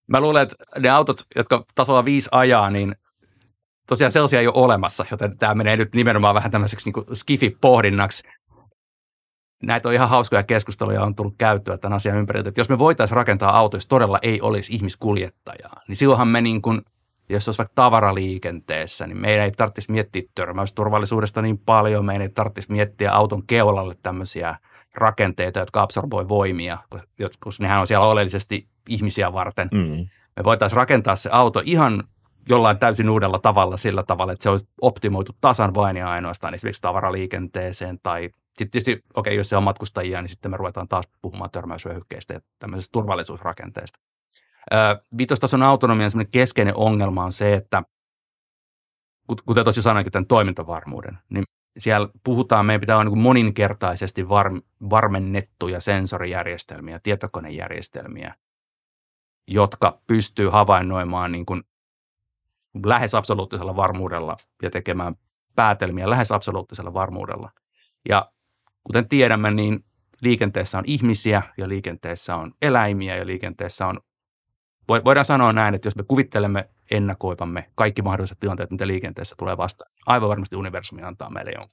Mä 0.07 0.19
luulen, 0.19 0.43
että 0.43 0.55
ne 0.79 0.89
autot, 0.89 1.17
jotka 1.35 1.65
tasolla 1.75 2.05
viisi 2.05 2.29
ajaa, 2.31 2.69
niin 2.69 2.95
tosiaan 3.87 4.11
sellaisia 4.11 4.39
ei 4.39 4.47
ole 4.47 4.63
olemassa, 4.63 5.05
joten 5.11 5.37
tämä 5.37 5.55
menee 5.55 5.77
nyt 5.77 5.95
nimenomaan 5.95 6.35
vähän 6.35 6.51
tämmöiseksi 6.51 6.91
niin 6.91 7.17
skifi-pohdinnaksi. 7.17 8.23
Näitä 9.63 9.89
on 9.89 9.93
ihan 9.93 10.09
hauskoja 10.09 10.43
keskusteluja 10.43 11.03
on 11.03 11.15
tullut 11.15 11.35
käyttöä 11.37 11.77
tämän 11.77 11.95
asian 11.95 12.17
ympäriltä, 12.17 12.49
että 12.49 12.61
jos 12.61 12.69
me 12.69 12.79
voitaisiin 12.79 13.15
rakentaa 13.15 13.57
auto, 13.57 13.77
jos 13.77 13.87
todella 13.87 14.19
ei 14.21 14.41
olisi 14.41 14.73
ihmiskuljettajaa, 14.73 15.81
niin 15.87 15.95
silloinhan 15.95 16.27
me 16.27 16.41
niin 16.41 16.61
kuin– 16.61 16.81
jos 17.29 17.47
olisi 17.47 17.57
vaikka 17.57 17.75
tavaraliikenteessä, 17.75 19.07
niin 19.07 19.17
meidän 19.17 19.45
ei 19.45 19.51
tarvitsisi 19.51 19.91
miettiä 19.91 20.23
törmäysturvallisuudesta 20.35 21.41
niin 21.41 21.57
paljon, 21.57 22.05
meidän 22.05 22.21
ei 22.21 22.29
tarvitsisi 22.29 22.71
miettiä 22.71 23.11
auton 23.11 23.43
keulalle 23.47 23.95
tämmöisiä 24.03 24.55
rakenteita, 24.95 25.59
jotka 25.59 25.81
absorboi 25.81 26.29
voimia, 26.29 26.77
koska 27.39 27.63
nehän 27.63 27.79
on 27.79 27.87
siellä 27.87 28.07
oleellisesti 28.07 28.67
ihmisiä 28.89 29.33
varten. 29.33 29.67
Mm. 29.71 30.07
Me 30.35 30.43
voitaisiin 30.43 30.77
rakentaa 30.77 31.15
se 31.15 31.29
auto 31.33 31.61
ihan 31.65 32.03
jollain 32.49 32.77
täysin 32.77 33.09
uudella 33.09 33.39
tavalla 33.39 33.77
sillä 33.77 34.03
tavalla, 34.03 34.33
että 34.33 34.43
se 34.43 34.49
olisi 34.49 34.67
optimoitu 34.81 35.31
tasan 35.41 35.75
vain 35.75 35.97
ja 35.97 36.09
ainoastaan 36.11 36.53
esimerkiksi 36.53 36.81
tavaraliikenteeseen 36.81 37.99
tai 38.03 38.23
sitten 38.23 38.71
tietysti, 38.71 38.91
okei, 38.91 39.03
okay, 39.15 39.33
jos 39.33 39.49
se 39.49 39.57
on 39.57 39.63
matkustajia, 39.63 40.21
niin 40.21 40.29
sitten 40.29 40.51
me 40.51 40.57
ruvetaan 40.57 40.87
taas 40.87 41.05
puhumaan 41.21 41.51
törmäyshyöhykkeistä 41.51 42.33
ja 42.33 42.39
tämmöisestä 42.59 42.91
turvallisuusrakenteesta. 42.91 43.99
Vitostason 45.17 45.63
autonomian 45.63 46.11
keskeinen 46.31 46.75
ongelma 46.75 47.25
on 47.25 47.31
se, 47.31 47.53
että 47.53 47.83
kuten 49.45 49.65
tosi 49.65 49.81
sanoinkin 49.81 50.11
tämän 50.11 50.25
toimintavarmuuden, 50.25 51.17
niin 51.29 51.43
siellä 51.77 52.09
puhutaan, 52.23 52.65
meidän 52.65 52.81
pitää 52.81 52.95
olla 52.95 53.03
niin 53.03 53.17
moninkertaisesti 53.17 54.29
var, 54.29 54.51
varmennettuja 54.89 55.79
sensorijärjestelmiä, 55.79 56.99
tietokonejärjestelmiä, 57.03 58.33
jotka 59.47 60.01
pystyy 60.07 60.49
havainnoimaan 60.49 61.31
niin 61.31 61.45
kuin 61.45 61.63
lähes 62.85 63.15
absoluuttisella 63.15 63.75
varmuudella 63.75 64.37
ja 64.61 64.71
tekemään 64.71 65.15
päätelmiä 65.55 66.09
lähes 66.09 66.31
absoluuttisella 66.31 66.93
varmuudella. 66.93 67.51
Ja 68.09 68.31
kuten 68.83 69.09
tiedämme, 69.09 69.51
niin 69.51 69.85
liikenteessä 70.21 70.77
on 70.77 70.83
ihmisiä 70.87 71.41
ja 71.57 71.69
liikenteessä 71.69 72.35
on 72.35 72.53
eläimiä 72.61 73.15
ja 73.15 73.25
liikenteessä 73.25 73.87
on 73.87 73.99
voidaan 74.87 75.25
sanoa 75.25 75.53
näin, 75.53 75.75
että 75.75 75.87
jos 75.87 75.95
me 75.95 76.03
kuvittelemme 76.07 76.69
ennakoivamme 76.91 77.71
kaikki 77.75 78.01
mahdolliset 78.01 78.39
tilanteet, 78.39 78.71
mitä 78.71 78.87
liikenteessä 78.87 79.35
tulee 79.39 79.57
vastaan, 79.57 79.91
aivan 80.05 80.29
varmasti 80.29 80.55
universumi 80.55 81.01
antaa 81.01 81.29
meille 81.29 81.51
jo 81.51 81.67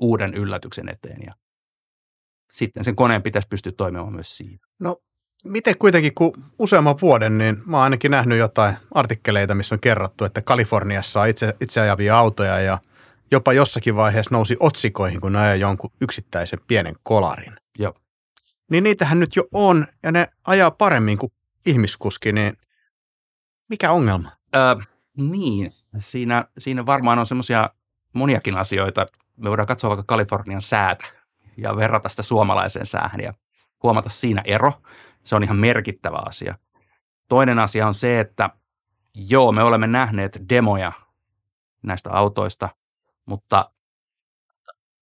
uuden 0.00 0.34
yllätyksen 0.34 0.88
eteen 0.88 1.22
ja 1.26 1.34
sitten 2.52 2.84
sen 2.84 2.96
koneen 2.96 3.22
pitäisi 3.22 3.48
pystyä 3.48 3.72
toimimaan 3.72 4.12
myös 4.12 4.36
siinä. 4.36 4.66
No 4.78 4.96
miten 5.44 5.78
kuitenkin, 5.78 6.14
kun 6.14 6.32
useamman 6.58 6.96
vuoden, 7.02 7.38
niin 7.38 7.62
mä 7.66 7.76
oon 7.76 7.84
ainakin 7.84 8.10
nähnyt 8.10 8.38
jotain 8.38 8.76
artikkeleita, 8.94 9.54
missä 9.54 9.74
on 9.74 9.80
kerrottu, 9.80 10.24
että 10.24 10.42
Kaliforniassa 10.42 11.20
on 11.20 11.28
itse, 11.28 11.54
itse 11.60 11.80
ajavia 11.80 12.18
autoja 12.18 12.60
ja 12.60 12.78
jopa 13.30 13.52
jossakin 13.52 13.96
vaiheessa 13.96 14.34
nousi 14.34 14.56
otsikoihin, 14.60 15.20
kun 15.20 15.36
ajaa 15.36 15.54
jonkun 15.54 15.90
yksittäisen 16.00 16.58
pienen 16.66 16.94
kolarin. 17.02 17.56
Joo. 17.78 17.94
Niin 18.70 18.84
niitähän 18.84 19.20
nyt 19.20 19.36
jo 19.36 19.42
on, 19.52 19.86
ja 20.02 20.12
ne 20.12 20.28
ajaa 20.46 20.70
paremmin 20.70 21.18
kuin 21.18 21.32
ihmiskuski, 21.66 22.32
niin 22.32 22.56
mikä 23.68 23.90
ongelma? 23.90 24.30
Ö, 24.54 24.58
niin, 25.16 25.70
siinä, 25.98 26.44
siinä 26.58 26.86
varmaan 26.86 27.18
on 27.18 27.26
semmoisia 27.26 27.70
moniakin 28.12 28.58
asioita. 28.58 29.06
Me 29.36 29.48
voidaan 29.48 29.68
katsoa 29.68 29.88
vaikka 29.88 30.04
Kalifornian 30.06 30.62
säätä 30.62 31.04
ja 31.56 31.76
verrata 31.76 32.08
sitä 32.08 32.22
suomalaiseen 32.22 32.86
säähän 32.86 33.20
ja 33.20 33.34
huomata 33.82 34.08
siinä 34.08 34.42
ero. 34.44 34.72
Se 35.24 35.36
on 35.36 35.42
ihan 35.42 35.56
merkittävä 35.56 36.18
asia. 36.26 36.58
Toinen 37.28 37.58
asia 37.58 37.86
on 37.86 37.94
se, 37.94 38.20
että 38.20 38.50
joo, 39.14 39.52
me 39.52 39.62
olemme 39.62 39.86
nähneet 39.86 40.38
demoja 40.48 40.92
näistä 41.82 42.10
autoista, 42.10 42.68
mutta 43.26 43.70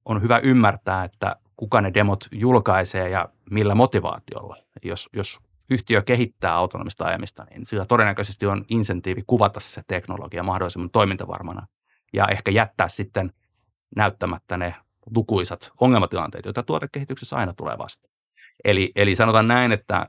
on 0.05 0.23
hyvä 0.23 0.39
ymmärtää, 0.39 1.05
että 1.05 1.37
kuka 1.57 1.81
ne 1.81 1.95
demot 1.95 2.25
julkaisee 2.33 3.09
ja 3.09 3.29
millä 3.51 3.75
motivaatiolla. 3.75 4.57
Jos, 4.85 5.09
jos 5.13 5.41
yhtiö 5.71 6.03
kehittää 6.03 6.55
autonomista 6.55 7.05
ajamista, 7.05 7.47
niin 7.51 7.67
sillä 7.67 7.87
todennäköisesti 7.87 8.47
on 8.47 8.65
insentiivi 8.69 9.23
kuvata 9.27 9.61
se 9.61 9.83
teknologia 9.87 10.43
mahdollisimman 10.43 10.91
toimintavarmana 10.91 11.67
ja 12.13 12.25
ehkä 12.31 12.51
jättää 12.51 12.89
sitten 12.89 13.33
näyttämättä 13.97 14.57
ne 14.57 14.75
lukuisat 15.17 15.71
ongelmatilanteet, 15.81 16.45
joita 16.45 16.63
tuotekehityksessä 16.63 17.37
aina 17.37 17.53
tulee 17.53 17.79
vastaan. 17.79 18.16
Eli, 18.65 18.93
eli 18.97 19.15
sanotaan 19.15 19.49
näin, 19.49 19.73
että 19.73 20.07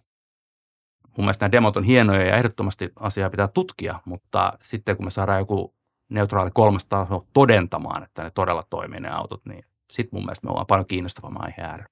mun 1.17 1.25
mielestä 1.25 1.43
nämä 1.43 1.51
demot 1.51 1.77
on 1.77 1.83
hienoja 1.83 2.25
ja 2.25 2.35
ehdottomasti 2.35 2.91
asiaa 2.95 3.29
pitää 3.29 3.47
tutkia, 3.47 3.99
mutta 4.05 4.53
sitten 4.61 4.97
kun 4.97 5.05
me 5.05 5.11
saadaan 5.11 5.39
joku 5.39 5.75
neutraali 6.09 6.51
kolmas 6.53 6.85
taso 6.85 7.27
todentamaan, 7.33 8.03
että 8.03 8.23
ne 8.23 8.29
todella 8.29 8.63
toimii 8.69 8.99
ne 8.99 9.09
autot, 9.09 9.45
niin 9.45 9.65
sitten 9.91 10.17
mun 10.17 10.25
mielestä 10.25 10.47
me 10.47 10.51
ollaan 10.51 10.67
paljon 10.67 10.87
kiinnostavamman 10.87 11.43
aiheen 11.45 11.67
äärellä. 11.67 11.89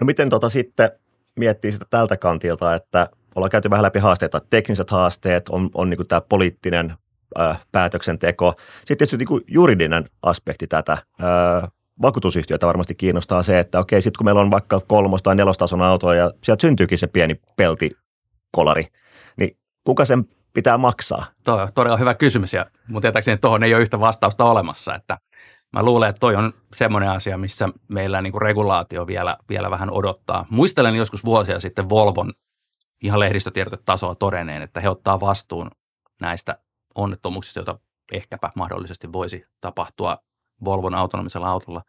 No 0.00 0.04
miten 0.04 0.28
tota 0.28 0.48
sitten 0.48 0.90
miettii 1.38 1.72
sitä 1.72 1.86
tältä 1.90 2.16
kantilta, 2.16 2.74
että 2.74 3.08
ollaan 3.34 3.50
käyty 3.50 3.70
vähän 3.70 3.82
läpi 3.82 3.98
haasteita, 3.98 4.40
tekniset 4.40 4.90
haasteet, 4.90 5.48
on, 5.48 5.70
on 5.74 5.90
niin 5.90 6.08
tämä 6.08 6.20
poliittinen 6.20 6.94
äh, 7.38 7.66
päätöksenteko. 7.72 8.54
Sitten 8.78 9.08
tietysti 9.08 9.16
niin 9.16 9.44
juridinen 9.46 10.04
aspekti 10.22 10.66
tätä. 10.66 10.92
Äh, 10.92 11.70
vakuutusyhtiötä 12.02 12.66
varmasti 12.66 12.94
kiinnostaa 12.94 13.42
se, 13.42 13.58
että 13.58 13.78
okei, 13.78 14.02
sitten 14.02 14.18
kun 14.18 14.24
meillä 14.24 14.40
on 14.40 14.50
vaikka 14.50 14.80
kolmos- 14.80 15.22
tai 15.22 15.34
nelostason 15.34 15.82
auto 15.82 16.12
ja 16.12 16.32
sieltä 16.44 16.60
syntyykin 16.60 16.98
se 16.98 17.06
pieni 17.06 17.40
peltikolari, 17.56 18.86
niin 19.36 19.58
kuka 19.84 20.04
sen 20.04 20.24
pitää 20.54 20.78
maksaa? 20.78 21.26
Tuo 21.44 21.54
on 21.54 21.68
todella 21.74 21.96
hyvä 21.96 22.14
kysymys 22.14 22.52
ja 22.52 22.66
mun 22.88 23.02
tietääkseni 23.02 23.38
tuohon 23.38 23.64
ei 23.64 23.74
ole 23.74 23.82
yhtä 23.82 24.00
vastausta 24.00 24.44
olemassa, 24.44 24.94
että 24.94 25.18
mä 25.72 25.82
luulen, 25.82 26.08
että 26.08 26.20
toi 26.20 26.36
on 26.36 26.52
semmoinen 26.72 27.10
asia, 27.10 27.38
missä 27.38 27.68
meillä 27.88 28.22
niin 28.22 28.40
regulaatio 28.42 29.06
vielä, 29.06 29.36
vielä 29.48 29.70
vähän 29.70 29.90
odottaa. 29.90 30.46
Muistelen 30.50 30.94
joskus 30.94 31.24
vuosia 31.24 31.60
sitten 31.60 31.88
Volvon 31.88 32.32
ihan 33.02 33.20
lehdistötiedotetasoa 33.20 34.14
todenneen, 34.14 34.62
että 34.62 34.80
he 34.80 34.88
ottaa 34.88 35.20
vastuun 35.20 35.70
näistä 36.20 36.58
onnettomuuksista, 36.94 37.58
joita 37.58 37.78
ehkäpä 38.12 38.50
mahdollisesti 38.54 39.12
voisi 39.12 39.44
tapahtua 39.60 40.18
Volvon 40.64 40.94
autonomisella 40.94 41.48
autolla. 41.48 41.82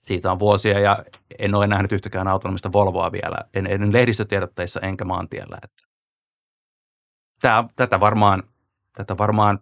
Siitä 0.00 0.32
on 0.32 0.38
vuosia 0.38 0.78
ja 0.80 0.98
en 1.38 1.54
ole 1.54 1.66
nähnyt 1.66 1.92
yhtäkään 1.92 2.28
autonomista 2.28 2.72
Volvoa 2.72 3.12
vielä, 3.12 3.36
en, 3.54 3.66
en 3.66 3.92
lehdistötiedotteissa 3.92 4.80
enkä 4.80 5.04
maantiellä. 5.04 5.58
Että 5.64 5.82
tämä, 7.40 7.64
tätä, 7.76 8.00
varmaan, 8.00 8.42
tätä 8.92 9.18
varmaan 9.18 9.58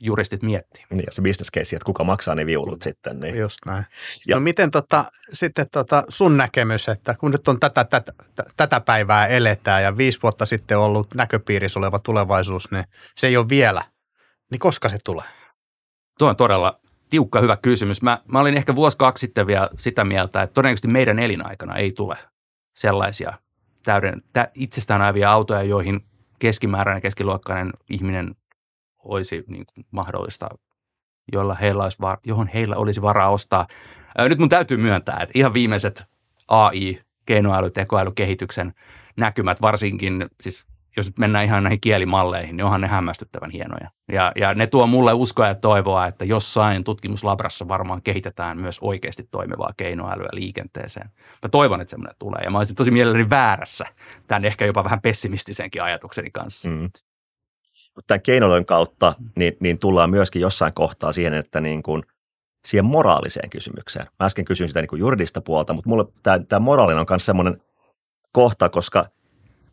juristit 0.00 0.42
miettii. 0.42 0.84
Niin, 0.90 1.02
ja 1.06 1.12
se 1.12 1.22
business 1.22 1.50
case, 1.52 1.76
että 1.76 1.86
kuka 1.86 2.04
maksaa 2.04 2.34
ne 2.34 2.46
viulut 2.46 2.82
sitten. 2.82 3.20
Niin. 3.20 3.36
Just 3.38 3.58
näin. 3.66 3.86
Ja- 4.26 4.36
No 4.36 4.40
miten 4.40 4.70
tota, 4.70 5.04
sitten 5.32 5.66
tota 5.72 6.04
sun 6.08 6.36
näkemys, 6.36 6.88
että 6.88 7.14
kun 7.14 7.30
nyt 7.30 7.48
on 7.48 7.60
tätä, 7.60 7.84
tätä, 7.84 8.12
tätä 8.56 8.80
päivää 8.80 9.26
eletään 9.26 9.82
ja 9.82 9.96
viisi 9.96 10.22
vuotta 10.22 10.46
sitten 10.46 10.78
ollut 10.78 11.14
näköpiirissä 11.14 11.78
oleva 11.78 11.98
tulevaisuus, 11.98 12.70
niin 12.70 12.84
se 13.16 13.26
ei 13.26 13.36
ole 13.36 13.48
vielä. 13.48 13.82
Niin 14.50 14.58
koska 14.58 14.88
se 14.88 14.96
tulee? 15.04 15.26
Tuo 16.18 16.28
on 16.28 16.36
todella 16.36 16.80
tiukka 17.10 17.40
hyvä 17.40 17.56
kysymys. 17.56 18.02
Mä, 18.02 18.18
mä 18.32 18.40
olin 18.40 18.56
ehkä 18.56 18.76
vuosi 18.76 18.98
kaksi 18.98 19.20
sitten 19.20 19.46
vielä 19.46 19.68
sitä 19.78 20.04
mieltä, 20.04 20.42
että 20.42 20.54
todennäköisesti 20.54 20.88
meidän 20.88 21.18
elinaikana 21.18 21.76
ei 21.76 21.92
tule 21.92 22.16
sellaisia 22.74 23.32
täyden, 23.84 24.22
tä, 24.32 24.50
itsestään 24.54 25.02
ajavia 25.02 25.30
autoja, 25.30 25.62
joihin 25.62 26.04
keskimääräinen 26.38 27.02
keskiluokkainen 27.02 27.72
ihminen 27.90 28.34
olisi 28.98 29.44
niin 29.46 29.66
kuin 29.66 29.86
mahdollista, 29.90 30.48
jolla 31.32 31.54
heillä 31.54 31.82
olisi, 31.82 31.98
var- 32.00 32.18
johon 32.26 32.48
heillä 32.48 32.76
olisi 32.76 33.02
varaa 33.02 33.30
ostaa. 33.30 33.66
Nyt 34.18 34.38
mun 34.38 34.48
täytyy 34.48 34.76
myöntää, 34.76 35.18
että 35.22 35.38
ihan 35.38 35.54
viimeiset 35.54 36.04
AI, 36.48 37.00
keinoäly, 37.26 37.70
tekoälykehityksen 37.70 38.74
näkymät 39.16 39.62
varsinkin, 39.62 40.26
siis 40.40 40.66
jos 40.96 41.06
nyt 41.06 41.18
mennään 41.18 41.44
ihan 41.44 41.62
näihin 41.62 41.80
kielimalleihin, 41.80 42.56
niin 42.56 42.64
onhan 42.64 42.80
ne 42.80 42.86
hämmästyttävän 42.86 43.50
hienoja. 43.50 43.90
Ja, 44.12 44.32
ja 44.36 44.54
ne 44.54 44.66
tuo 44.66 44.86
mulle 44.86 45.12
uskoa 45.12 45.46
ja 45.46 45.54
toivoa, 45.54 46.06
että 46.06 46.24
jossain 46.24 46.84
tutkimuslabrassa 46.84 47.68
varmaan 47.68 48.02
kehitetään 48.02 48.58
myös 48.58 48.78
oikeasti 48.80 49.28
toimivaa 49.30 49.70
keinoälyä 49.76 50.28
liikenteeseen. 50.32 51.10
Mä 51.42 51.48
toivon, 51.48 51.80
että 51.80 51.90
semmoinen 51.90 52.16
tulee. 52.18 52.40
Ja 52.44 52.50
mä 52.50 52.58
olisin 52.58 52.76
tosi 52.76 52.90
mielelläni 52.90 53.30
väärässä 53.30 53.84
tämän 54.26 54.44
ehkä 54.44 54.66
jopa 54.66 54.84
vähän 54.84 55.00
pessimistisenkin 55.00 55.82
ajatukseni 55.82 56.30
kanssa. 56.30 56.68
Mm. 56.68 56.88
Mutta 57.94 58.06
tämän 58.06 58.22
keinoilun 58.22 58.66
kautta 58.66 59.14
niin, 59.36 59.56
niin 59.60 59.78
tullaan 59.78 60.10
myöskin 60.10 60.42
jossain 60.42 60.72
kohtaa 60.72 61.12
siihen, 61.12 61.34
että 61.34 61.60
niin 61.60 61.82
kuin 61.82 62.02
siihen 62.66 62.86
moraaliseen 62.86 63.50
kysymykseen. 63.50 64.06
Mä 64.20 64.26
äsken 64.26 64.44
kysyin 64.44 64.68
sitä 64.68 64.80
niin 64.80 64.88
kuin 64.88 65.00
juridista 65.00 65.40
puolta, 65.40 65.72
mutta 65.72 65.88
mulle 65.88 66.04
tämä, 66.22 66.38
tämä 66.38 66.60
moraalinen 66.60 67.00
on 67.00 67.06
myös 67.10 67.26
semmoinen 67.26 67.62
kohta, 68.32 68.68
koska 68.68 69.06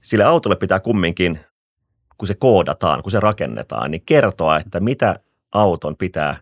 sille 0.04 0.24
autolle 0.24 0.56
pitää 0.56 0.80
kumminkin, 0.80 1.40
kun 2.18 2.28
se 2.28 2.34
koodataan, 2.34 3.04
kun 3.04 3.12
se 3.12 3.20
rakennetaan, 3.20 3.92
niin 3.92 4.04
kertoa, 4.06 4.60
että 4.60 4.80
mitä 4.80 5.20
auton 5.52 5.98
pitää 5.98 6.40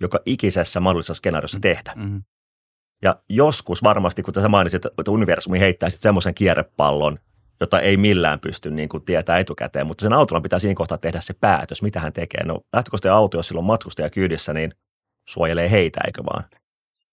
joka 0.00 0.18
ikisessä 0.26 0.80
mahdollisessa 0.80 1.14
skenaariossa 1.14 1.58
tehdä. 1.60 1.92
Mm-hmm. 1.96 2.22
Ja 3.02 3.16
joskus 3.28 3.82
varmasti, 3.82 4.22
kun 4.22 4.34
sä 4.34 4.48
mainitsit, 4.48 4.84
että 4.86 5.10
universumi 5.10 5.60
heittää 5.60 5.90
sitten 5.90 6.02
semmoisen 6.02 6.34
kierrepallon, 6.34 7.18
jota 7.60 7.80
ei 7.80 7.96
millään 7.96 8.40
pysty 8.40 8.70
niin 8.70 8.88
kuin 8.88 9.04
tietää 9.04 9.38
etukäteen, 9.38 9.86
mutta 9.86 10.02
sen 10.02 10.12
autolla 10.12 10.40
pitää 10.40 10.58
siinä 10.58 10.74
kohtaa 10.74 10.98
tehdä 10.98 11.20
se 11.20 11.34
päätös, 11.34 11.82
mitä 11.82 12.00
hän 12.00 12.12
tekee. 12.12 12.44
No 12.44 12.60
lähtökohtaisesti 12.72 13.08
auto, 13.08 13.36
jos 13.36 13.48
sillä 13.48 13.58
on 13.58 13.64
matkustaja 13.64 14.10
kyydissä, 14.10 14.52
niin 14.52 14.74
suojelee 15.28 15.70
heitä, 15.70 16.00
eikö 16.06 16.22
vaan? 16.24 16.44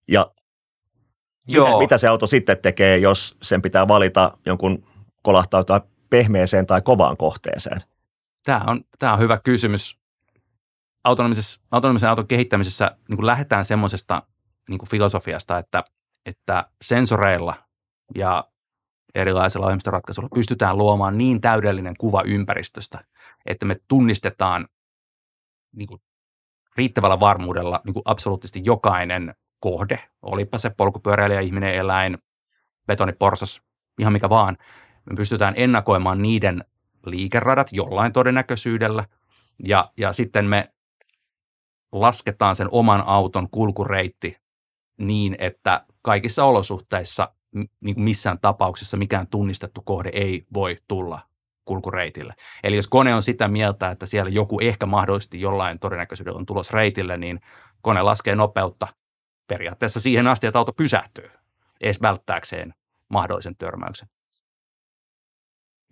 Ja 0.07 0.31
mitä, 1.47 1.57
Joo. 1.57 1.79
mitä 1.79 1.97
se 1.97 2.07
auto 2.07 2.27
sitten 2.27 2.57
tekee, 2.57 2.97
jos 2.97 3.37
sen 3.41 3.61
pitää 3.61 3.87
valita 3.87 4.37
jonkun 4.45 4.83
kolahtautua 5.25 5.81
pehmeeseen 6.09 6.65
tai 6.65 6.81
kovaan 6.81 7.17
kohteeseen? 7.17 7.81
Tämä 8.43 8.63
on, 8.67 8.81
tämä 8.99 9.13
on 9.13 9.19
hyvä 9.19 9.37
kysymys. 9.43 9.99
Autonomisen 11.71 12.09
auton 12.09 12.27
kehittämisessä 12.27 12.97
niin 13.09 13.25
lähdetään 13.25 13.65
semmoisesta 13.65 14.23
niin 14.69 14.89
filosofiasta, 14.89 15.57
että, 15.57 15.83
että 16.25 16.69
sensoreilla 16.81 17.53
ja 18.15 18.43
erilaisilla 19.15 19.65
ohjelmistoratkaisuilla 19.65 20.29
pystytään 20.35 20.77
luomaan 20.77 21.17
niin 21.17 21.41
täydellinen 21.41 21.93
kuva 21.99 22.21
ympäristöstä, 22.25 22.99
että 23.45 23.65
me 23.65 23.75
tunnistetaan 23.87 24.67
niin 25.75 25.87
kuin 25.87 26.01
riittävällä 26.77 27.19
varmuudella 27.19 27.81
niin 27.85 27.93
kuin 27.93 28.03
absoluuttisesti 28.05 28.61
jokainen 28.63 29.35
kohde, 29.59 29.99
olipa 30.21 30.57
se 30.57 30.69
polkupyöräilijä, 30.69 31.39
ihminen, 31.39 31.75
eläin, 31.75 32.17
betoniporsas, 32.87 33.61
ihan 33.99 34.13
mikä 34.13 34.29
vaan. 34.29 34.57
Me 35.05 35.15
pystytään 35.15 35.53
ennakoimaan 35.57 36.21
niiden 36.21 36.65
liikeradat 37.05 37.67
jollain 37.71 38.13
todennäköisyydellä 38.13 39.05
ja, 39.63 39.91
ja 39.97 40.13
sitten 40.13 40.45
me 40.45 40.73
lasketaan 41.91 42.55
sen 42.55 42.67
oman 42.71 43.03
auton 43.05 43.49
kulkureitti 43.49 44.37
niin, 44.97 45.35
että 45.39 45.85
kaikissa 46.01 46.43
olosuhteissa 46.43 47.31
niin 47.53 47.95
kuin 47.95 48.03
missään 48.03 48.39
tapauksessa 48.39 48.97
mikään 48.97 49.27
tunnistettu 49.27 49.81
kohde 49.81 50.09
ei 50.13 50.45
voi 50.53 50.77
tulla 50.87 51.19
kulkureitille. 51.65 52.33
Eli 52.63 52.75
jos 52.75 52.87
kone 52.87 53.15
on 53.15 53.23
sitä 53.23 53.47
mieltä, 53.47 53.89
että 53.89 54.05
siellä 54.05 54.29
joku 54.29 54.59
ehkä 54.59 54.85
mahdollisesti 54.85 55.41
jollain 55.41 55.79
todennäköisyydellä 55.79 56.39
on 56.39 56.45
tulos 56.45 56.71
reitille, 56.71 57.17
niin 57.17 57.41
kone 57.81 58.01
laskee 58.01 58.35
nopeutta 58.35 58.87
periaatteessa 59.47 59.99
siihen 59.99 60.27
asti, 60.27 60.47
että 60.47 60.59
auto 60.59 60.73
pysähtyy, 60.73 61.31
edes 61.81 62.01
välttääkseen 62.01 62.73
mahdollisen 63.09 63.55
törmäyksen. 63.55 64.09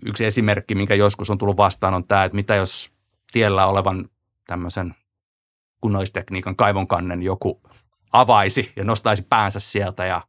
Yksi 0.05 0.25
esimerkki, 0.25 0.75
minkä 0.75 0.95
joskus 0.95 1.29
on 1.29 1.37
tullut 1.37 1.57
vastaan, 1.57 1.93
on 1.93 2.07
tämä, 2.07 2.23
että 2.23 2.35
mitä 2.35 2.55
jos 2.55 2.91
tiellä 3.31 3.65
olevan 3.65 4.05
tämmöisen 4.47 4.95
kunnallistekniikan 5.81 6.55
kaivonkannen 6.55 7.23
joku 7.23 7.61
avaisi 8.11 8.73
ja 8.75 8.83
nostaisi 8.83 9.27
päänsä 9.29 9.59
sieltä 9.59 10.05
ja 10.05 10.21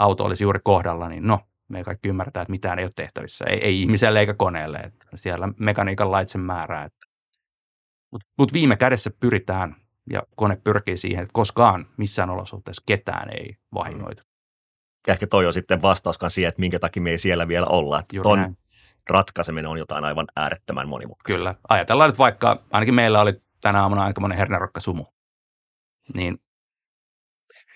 auto 0.00 0.24
olisi 0.24 0.44
juuri 0.44 0.60
kohdalla, 0.64 1.08
niin 1.08 1.26
no, 1.26 1.40
me 1.68 1.84
kaikki 1.84 2.08
ymmärtää, 2.08 2.42
että 2.42 2.50
mitään 2.50 2.78
ei 2.78 2.84
ole 2.84 2.92
tehtävissä. 2.96 3.44
Ei, 3.44 3.64
ei 3.64 3.80
ihmiselle 3.80 4.20
eikä 4.20 4.34
koneelle. 4.34 4.78
Että 4.78 5.06
siellä 5.14 5.48
mekaniikan 5.58 6.10
lait 6.10 6.28
sen 6.28 6.40
määrää. 6.40 6.88
Mutta 8.10 8.28
mut 8.38 8.52
viime 8.52 8.76
kädessä 8.76 9.10
pyritään 9.20 9.76
ja 10.10 10.22
kone 10.36 10.56
pyrkii 10.64 10.96
siihen, 10.96 11.22
että 11.22 11.32
koskaan 11.32 11.86
missään 11.96 12.30
olosuhteessa 12.30 12.82
ketään 12.86 13.28
ei 13.36 13.56
vahingoita. 13.74 14.22
Ja 15.06 15.12
ehkä 15.12 15.26
toi 15.26 15.46
on 15.46 15.52
sitten 15.52 15.82
vastaus 15.82 16.20
myös 16.20 16.34
siihen, 16.34 16.48
että 16.48 16.60
minkä 16.60 16.78
takia 16.78 17.02
me 17.02 17.10
ei 17.10 17.18
siellä 17.18 17.48
vielä 17.48 17.66
olla. 17.66 18.00
Että 18.00 18.16
ton 18.22 18.38
näin. 18.38 18.56
Ratkaiseminen 19.08 19.70
on 19.70 19.78
jotain 19.78 20.04
aivan 20.04 20.26
äärettömän 20.36 20.88
monimutkaista. 20.88 21.38
Kyllä. 21.38 21.54
Ajatellaan 21.68 22.10
nyt 22.10 22.18
vaikka, 22.18 22.62
ainakin 22.70 22.94
meillä 22.94 23.20
oli 23.20 23.42
tänä 23.60 23.82
aamuna 23.82 24.04
aikamoinen 24.04 24.38
hernärokka 24.38 24.80
sumu. 24.80 25.04
Niin 26.14 26.40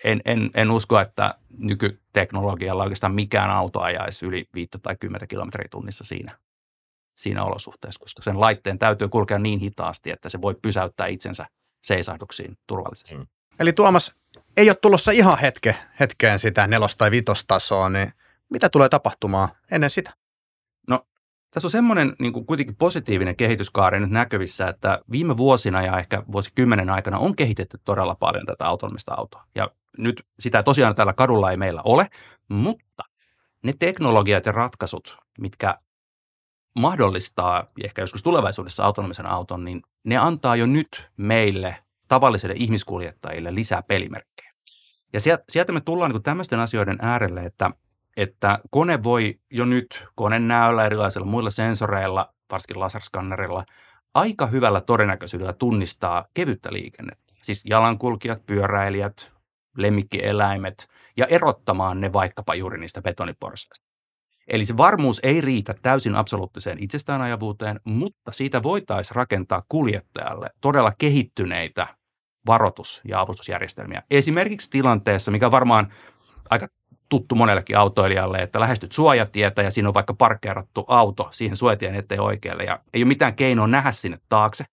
en, 0.04 0.20
en, 0.24 0.50
en 0.54 0.70
usko, 0.70 1.00
että 1.00 1.34
nykyteknologialla 1.58 2.82
oikeastaan 2.82 3.14
mikään 3.14 3.50
auto 3.50 3.80
ajaisi 3.80 4.26
yli 4.26 4.48
5 4.54 4.70
tai 4.82 4.96
10 4.96 5.28
kilometriä 5.28 5.68
tunnissa 5.70 6.04
siinä, 6.04 6.38
siinä 7.14 7.44
olosuhteessa, 7.44 8.00
koska 8.00 8.22
sen 8.22 8.40
laitteen 8.40 8.78
täytyy 8.78 9.08
kulkea 9.08 9.38
niin 9.38 9.60
hitaasti, 9.60 10.10
että 10.10 10.28
se 10.28 10.40
voi 10.40 10.54
pysäyttää 10.62 11.06
itsensä 11.06 11.46
seisahduksiin 11.84 12.58
turvallisesti. 12.66 13.16
Mm. 13.16 13.26
Eli 13.60 13.72
Tuomas, 13.72 14.14
ei 14.56 14.70
ole 14.70 14.76
tulossa 14.82 15.10
ihan 15.10 15.38
hetke, 15.38 15.76
hetkeen 16.00 16.38
sitä 16.38 16.66
nelos- 16.66 16.96
tai 16.96 17.10
vitostasoa, 17.10 17.88
niin 17.88 18.12
mitä 18.48 18.68
tulee 18.68 18.88
tapahtumaan 18.88 19.48
ennen 19.70 19.90
sitä? 19.90 20.12
Tässä 21.54 21.66
on 21.66 21.70
semmoinen 21.70 22.16
niin 22.18 22.32
kuin 22.32 22.46
kuitenkin 22.46 22.76
positiivinen 22.76 23.36
kehityskaari 23.36 24.00
nyt 24.00 24.10
näkyvissä, 24.10 24.68
että 24.68 25.00
viime 25.10 25.36
vuosina 25.36 25.82
ja 25.82 25.98
ehkä 25.98 26.22
vuosikymmenen 26.32 26.90
aikana 26.90 27.18
on 27.18 27.36
kehitetty 27.36 27.78
todella 27.84 28.14
paljon 28.14 28.46
tätä 28.46 28.66
autonomista 28.66 29.14
autoa. 29.14 29.44
Ja 29.54 29.70
nyt 29.98 30.26
sitä 30.38 30.62
tosiaan 30.62 30.94
tällä 30.94 31.12
kadulla 31.12 31.50
ei 31.50 31.56
meillä 31.56 31.82
ole, 31.84 32.08
mutta 32.48 33.02
ne 33.62 33.72
teknologiat 33.78 34.46
ja 34.46 34.52
ratkaisut, 34.52 35.18
mitkä 35.40 35.74
mahdollistaa 36.78 37.66
ehkä 37.84 38.02
joskus 38.02 38.22
tulevaisuudessa 38.22 38.84
autonomisen 38.84 39.26
auton, 39.26 39.64
niin 39.64 39.82
ne 40.04 40.16
antaa 40.16 40.56
jo 40.56 40.66
nyt 40.66 41.10
meille 41.16 41.76
tavallisille 42.08 42.54
ihmiskuljettajille 42.58 43.54
lisää 43.54 43.82
pelimerkkejä. 43.82 44.54
Ja 45.12 45.20
sieltä 45.48 45.72
me 45.72 45.80
tullaan 45.80 46.10
niin 46.10 46.22
tämmöisten 46.22 46.60
asioiden 46.60 46.98
äärelle, 47.00 47.44
että, 47.44 47.70
että 48.16 48.58
kone 48.70 49.02
voi 49.02 49.40
jo 49.50 49.64
nyt 49.64 50.06
konenäöllä, 50.14 50.86
erilaisilla 50.86 51.26
muilla 51.26 51.50
sensoreilla, 51.50 52.34
varsinkin 52.50 52.80
laserskannerilla, 52.80 53.64
aika 54.14 54.46
hyvällä 54.46 54.80
todennäköisyydellä 54.80 55.52
tunnistaa 55.52 56.24
kevyttä 56.34 56.72
liikennettä. 56.72 57.34
Siis 57.42 57.62
jalankulkijat, 57.64 58.46
pyöräilijät, 58.46 59.32
lemmikkieläimet 59.76 60.88
ja 61.16 61.26
erottamaan 61.26 62.00
ne 62.00 62.12
vaikkapa 62.12 62.54
juuri 62.54 62.80
niistä 62.80 63.02
betoniporsaista. 63.02 63.86
Eli 64.48 64.64
se 64.64 64.76
varmuus 64.76 65.20
ei 65.22 65.40
riitä 65.40 65.74
täysin 65.82 66.14
absoluuttiseen 66.14 66.78
itsestäänajavuuteen, 66.82 67.80
mutta 67.84 68.32
siitä 68.32 68.62
voitaisiin 68.62 69.16
rakentaa 69.16 69.62
kuljettajalle 69.68 70.50
todella 70.60 70.92
kehittyneitä 70.98 71.86
varoitus- 72.46 73.00
ja 73.08 73.20
avustusjärjestelmiä. 73.20 74.02
Esimerkiksi 74.10 74.70
tilanteessa, 74.70 75.30
mikä 75.30 75.50
varmaan 75.50 75.92
aika 76.50 76.68
tuttu 77.08 77.34
monellekin 77.34 77.78
autoilijalle, 77.78 78.38
että 78.38 78.60
lähestyt 78.60 78.92
suojatietä 78.92 79.62
ja 79.62 79.70
siinä 79.70 79.88
on 79.88 79.94
vaikka 79.94 80.14
parkkeerattu 80.14 80.84
auto 80.88 81.28
siihen 81.32 81.56
suojatien 81.56 81.94
eteen 81.94 82.20
oikealle 82.20 82.64
ja 82.64 82.78
ei 82.94 83.02
ole 83.02 83.08
mitään 83.08 83.34
keinoa 83.34 83.66
nähdä 83.66 83.92
sinne 83.92 84.18
taakse, 84.28 84.64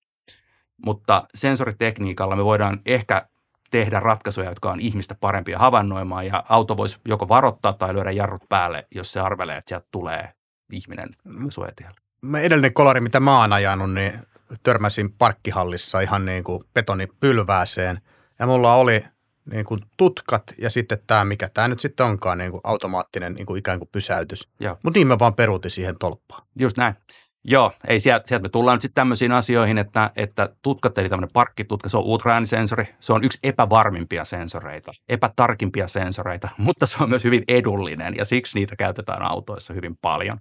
mutta 0.85 1.27
sensoritekniikalla 1.35 2.35
me 2.35 2.45
voidaan 2.45 2.81
ehkä 2.85 3.27
tehdä 3.71 3.99
ratkaisuja, 3.99 4.49
jotka 4.49 4.71
on 4.71 4.79
ihmistä 4.79 5.15
parempia 5.15 5.59
havainnoimaan 5.59 6.27
ja 6.27 6.43
auto 6.49 6.77
voisi 6.77 6.99
joko 7.05 7.27
varoittaa 7.27 7.73
tai 7.73 7.93
lyödä 7.93 8.11
jarrut 8.11 8.49
päälle, 8.49 8.87
jos 8.95 9.13
se 9.13 9.19
arvelee, 9.19 9.57
että 9.57 9.69
sieltä 9.69 9.87
tulee 9.91 10.33
ihminen 10.71 11.09
suojatielle. 11.49 11.95
Mä 12.21 12.39
edellinen 12.39 12.73
kolari, 12.73 12.99
mitä 12.99 13.19
mä 13.19 13.39
oon 13.39 13.53
ajanut, 13.53 13.93
niin 13.93 14.19
törmäsin 14.63 15.13
parkkihallissa 15.13 15.99
ihan 15.99 16.25
niin 16.25 16.43
kuin 16.43 16.63
betonipylvääseen 16.73 18.01
ja 18.39 18.45
mulla 18.45 18.73
oli 18.73 19.05
niin 19.45 19.65
kuin 19.65 19.81
tutkat 19.97 20.43
ja 20.57 20.69
sitten 20.69 20.97
tämä, 21.07 21.25
mikä 21.25 21.49
tämä 21.53 21.67
nyt 21.67 21.79
sitten 21.79 22.05
onkaan, 22.05 22.37
niin 22.37 22.51
kuin 22.51 22.61
automaattinen 22.63 23.33
niin 23.33 23.45
kuin 23.45 23.59
ikään 23.59 23.79
kuin 23.79 23.89
pysäytys. 23.91 24.49
Mutta 24.83 24.99
niin 24.99 25.07
mä 25.07 25.19
vaan 25.19 25.33
peruutin 25.33 25.71
siihen 25.71 25.95
tolppaan. 25.99 26.47
Just 26.59 26.77
näin. 26.77 26.95
Joo, 27.43 27.71
ei 27.87 27.99
sieltä, 27.99 28.27
sieltä 28.27 28.43
me 28.43 28.49
tullaan 28.49 28.75
nyt 28.75 28.81
sitten 28.81 29.01
tämmöisiin 29.01 29.31
asioihin, 29.31 29.77
että, 29.77 30.11
että 30.15 30.49
tutkat, 30.61 30.97
eli 30.97 31.09
tämmöinen 31.09 31.33
parkkitutka, 31.33 31.89
se 31.89 31.97
on 31.97 32.03
ultraäänisensori, 32.03 32.85
se 32.99 33.13
on 33.13 33.23
yksi 33.23 33.39
epävarmimpia 33.43 34.25
sensoreita, 34.25 34.91
epätarkimpia 35.09 35.87
sensoreita, 35.87 36.49
mutta 36.57 36.85
se 36.85 36.97
on 37.03 37.09
myös 37.09 37.23
hyvin 37.23 37.43
edullinen 37.47 38.15
ja 38.15 38.25
siksi 38.25 38.59
niitä 38.59 38.75
käytetään 38.75 39.21
autoissa 39.21 39.73
hyvin 39.73 39.97
paljon. 40.01 40.37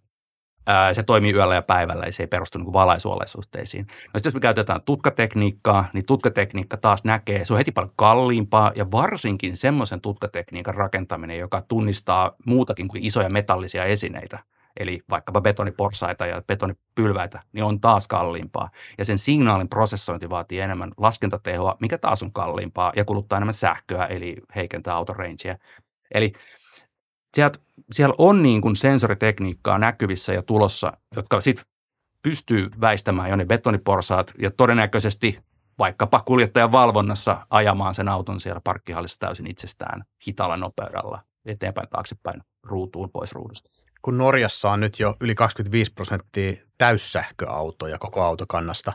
Se 0.92 1.02
toimii 1.02 1.32
yöllä 1.32 1.54
ja 1.54 1.62
päivällä 1.62 2.06
ja 2.06 2.12
se 2.12 2.22
ei 2.22 2.26
perustu 2.26 2.58
niin 2.58 2.72
valaisuolosuhteisiin. 2.72 3.86
No 4.14 4.20
jos 4.24 4.34
me 4.34 4.40
käytetään 4.40 4.82
tutkatekniikkaa, 4.82 5.84
niin 5.92 6.06
tutkatekniikka 6.06 6.76
taas 6.76 7.04
näkee, 7.04 7.44
se 7.44 7.52
on 7.52 7.58
heti 7.58 7.72
paljon 7.72 7.92
kalliimpaa 7.96 8.72
ja 8.74 8.90
varsinkin 8.90 9.56
semmoisen 9.56 10.00
tutkatekniikan 10.00 10.74
rakentaminen, 10.74 11.38
joka 11.38 11.62
tunnistaa 11.68 12.34
muutakin 12.46 12.88
kuin 12.88 13.04
isoja 13.04 13.30
metallisia 13.30 13.84
esineitä– 13.84 14.38
eli 14.76 15.00
vaikkapa 15.10 15.40
betoniporsaita 15.40 16.26
ja 16.26 16.42
betonipylväitä, 16.46 17.42
niin 17.52 17.64
on 17.64 17.80
taas 17.80 18.08
kalliimpaa. 18.08 18.70
Ja 18.98 19.04
sen 19.04 19.18
signaalin 19.18 19.68
prosessointi 19.68 20.30
vaatii 20.30 20.60
enemmän 20.60 20.92
laskentatehoa, 20.96 21.76
mikä 21.80 21.98
taas 21.98 22.22
on 22.22 22.32
kalliimpaa 22.32 22.92
ja 22.96 23.04
kuluttaa 23.04 23.36
enemmän 23.36 23.54
sähköä, 23.54 24.06
eli 24.06 24.36
heikentää 24.56 24.94
auton 24.94 25.16
rangea. 25.16 25.56
Eli 26.14 26.32
sieltä, 27.34 27.58
siellä 27.92 28.14
on 28.18 28.42
niin 28.42 28.60
kuin 28.60 28.76
sensoritekniikkaa 28.76 29.78
näkyvissä 29.78 30.32
ja 30.32 30.42
tulossa, 30.42 30.92
jotka 31.16 31.40
sitten 31.40 31.64
pystyy 32.22 32.68
väistämään 32.80 33.30
jo 33.30 33.36
ne 33.36 33.44
betoniporsaat 33.44 34.32
ja 34.38 34.50
todennäköisesti 34.50 35.38
vaikkapa 35.78 36.20
kuljettajan 36.20 36.72
valvonnassa 36.72 37.46
ajamaan 37.50 37.94
sen 37.94 38.08
auton 38.08 38.40
siellä 38.40 38.60
parkkihallissa 38.64 39.18
täysin 39.18 39.46
itsestään 39.46 40.04
hitaalla 40.28 40.56
nopeudella 40.56 41.22
eteenpäin 41.44 41.88
taaksepäin 41.88 42.42
ruutuun 42.66 43.10
pois 43.10 43.32
ruudusta. 43.32 43.70
Kun 44.02 44.18
Norjassa 44.18 44.70
on 44.70 44.80
nyt 44.80 45.00
jo 45.00 45.16
yli 45.20 45.34
25 45.34 45.92
prosenttia 45.92 46.52
täyssähköautoja 46.78 47.98
koko 47.98 48.22
autokannasta, 48.22 48.92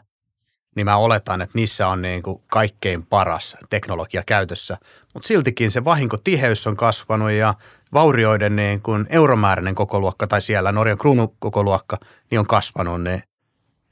niin 0.75 0.85
mä 0.85 0.97
oletan, 0.97 1.41
että 1.41 1.57
niissä 1.57 1.88
on 1.88 2.01
niin 2.01 2.23
kuin 2.23 2.41
kaikkein 2.47 3.05
paras 3.05 3.57
teknologia 3.69 4.23
käytössä. 4.25 4.77
Mutta 5.13 5.27
siltikin 5.27 5.71
se 5.71 5.83
vahinkotiheys 5.83 6.67
on 6.67 6.77
kasvanut 6.77 7.31
ja 7.31 7.53
vaurioiden 7.93 8.55
niin 8.55 8.81
kuin 8.81 9.05
euromääräinen 9.09 9.75
kokoluokka 9.75 10.27
tai 10.27 10.41
siellä 10.41 10.71
Norjan 10.71 10.97
kruunukokoluokka 10.97 11.97
niin 12.31 12.39
on 12.39 12.47
kasvanut, 12.47 13.03
niin 13.03 13.23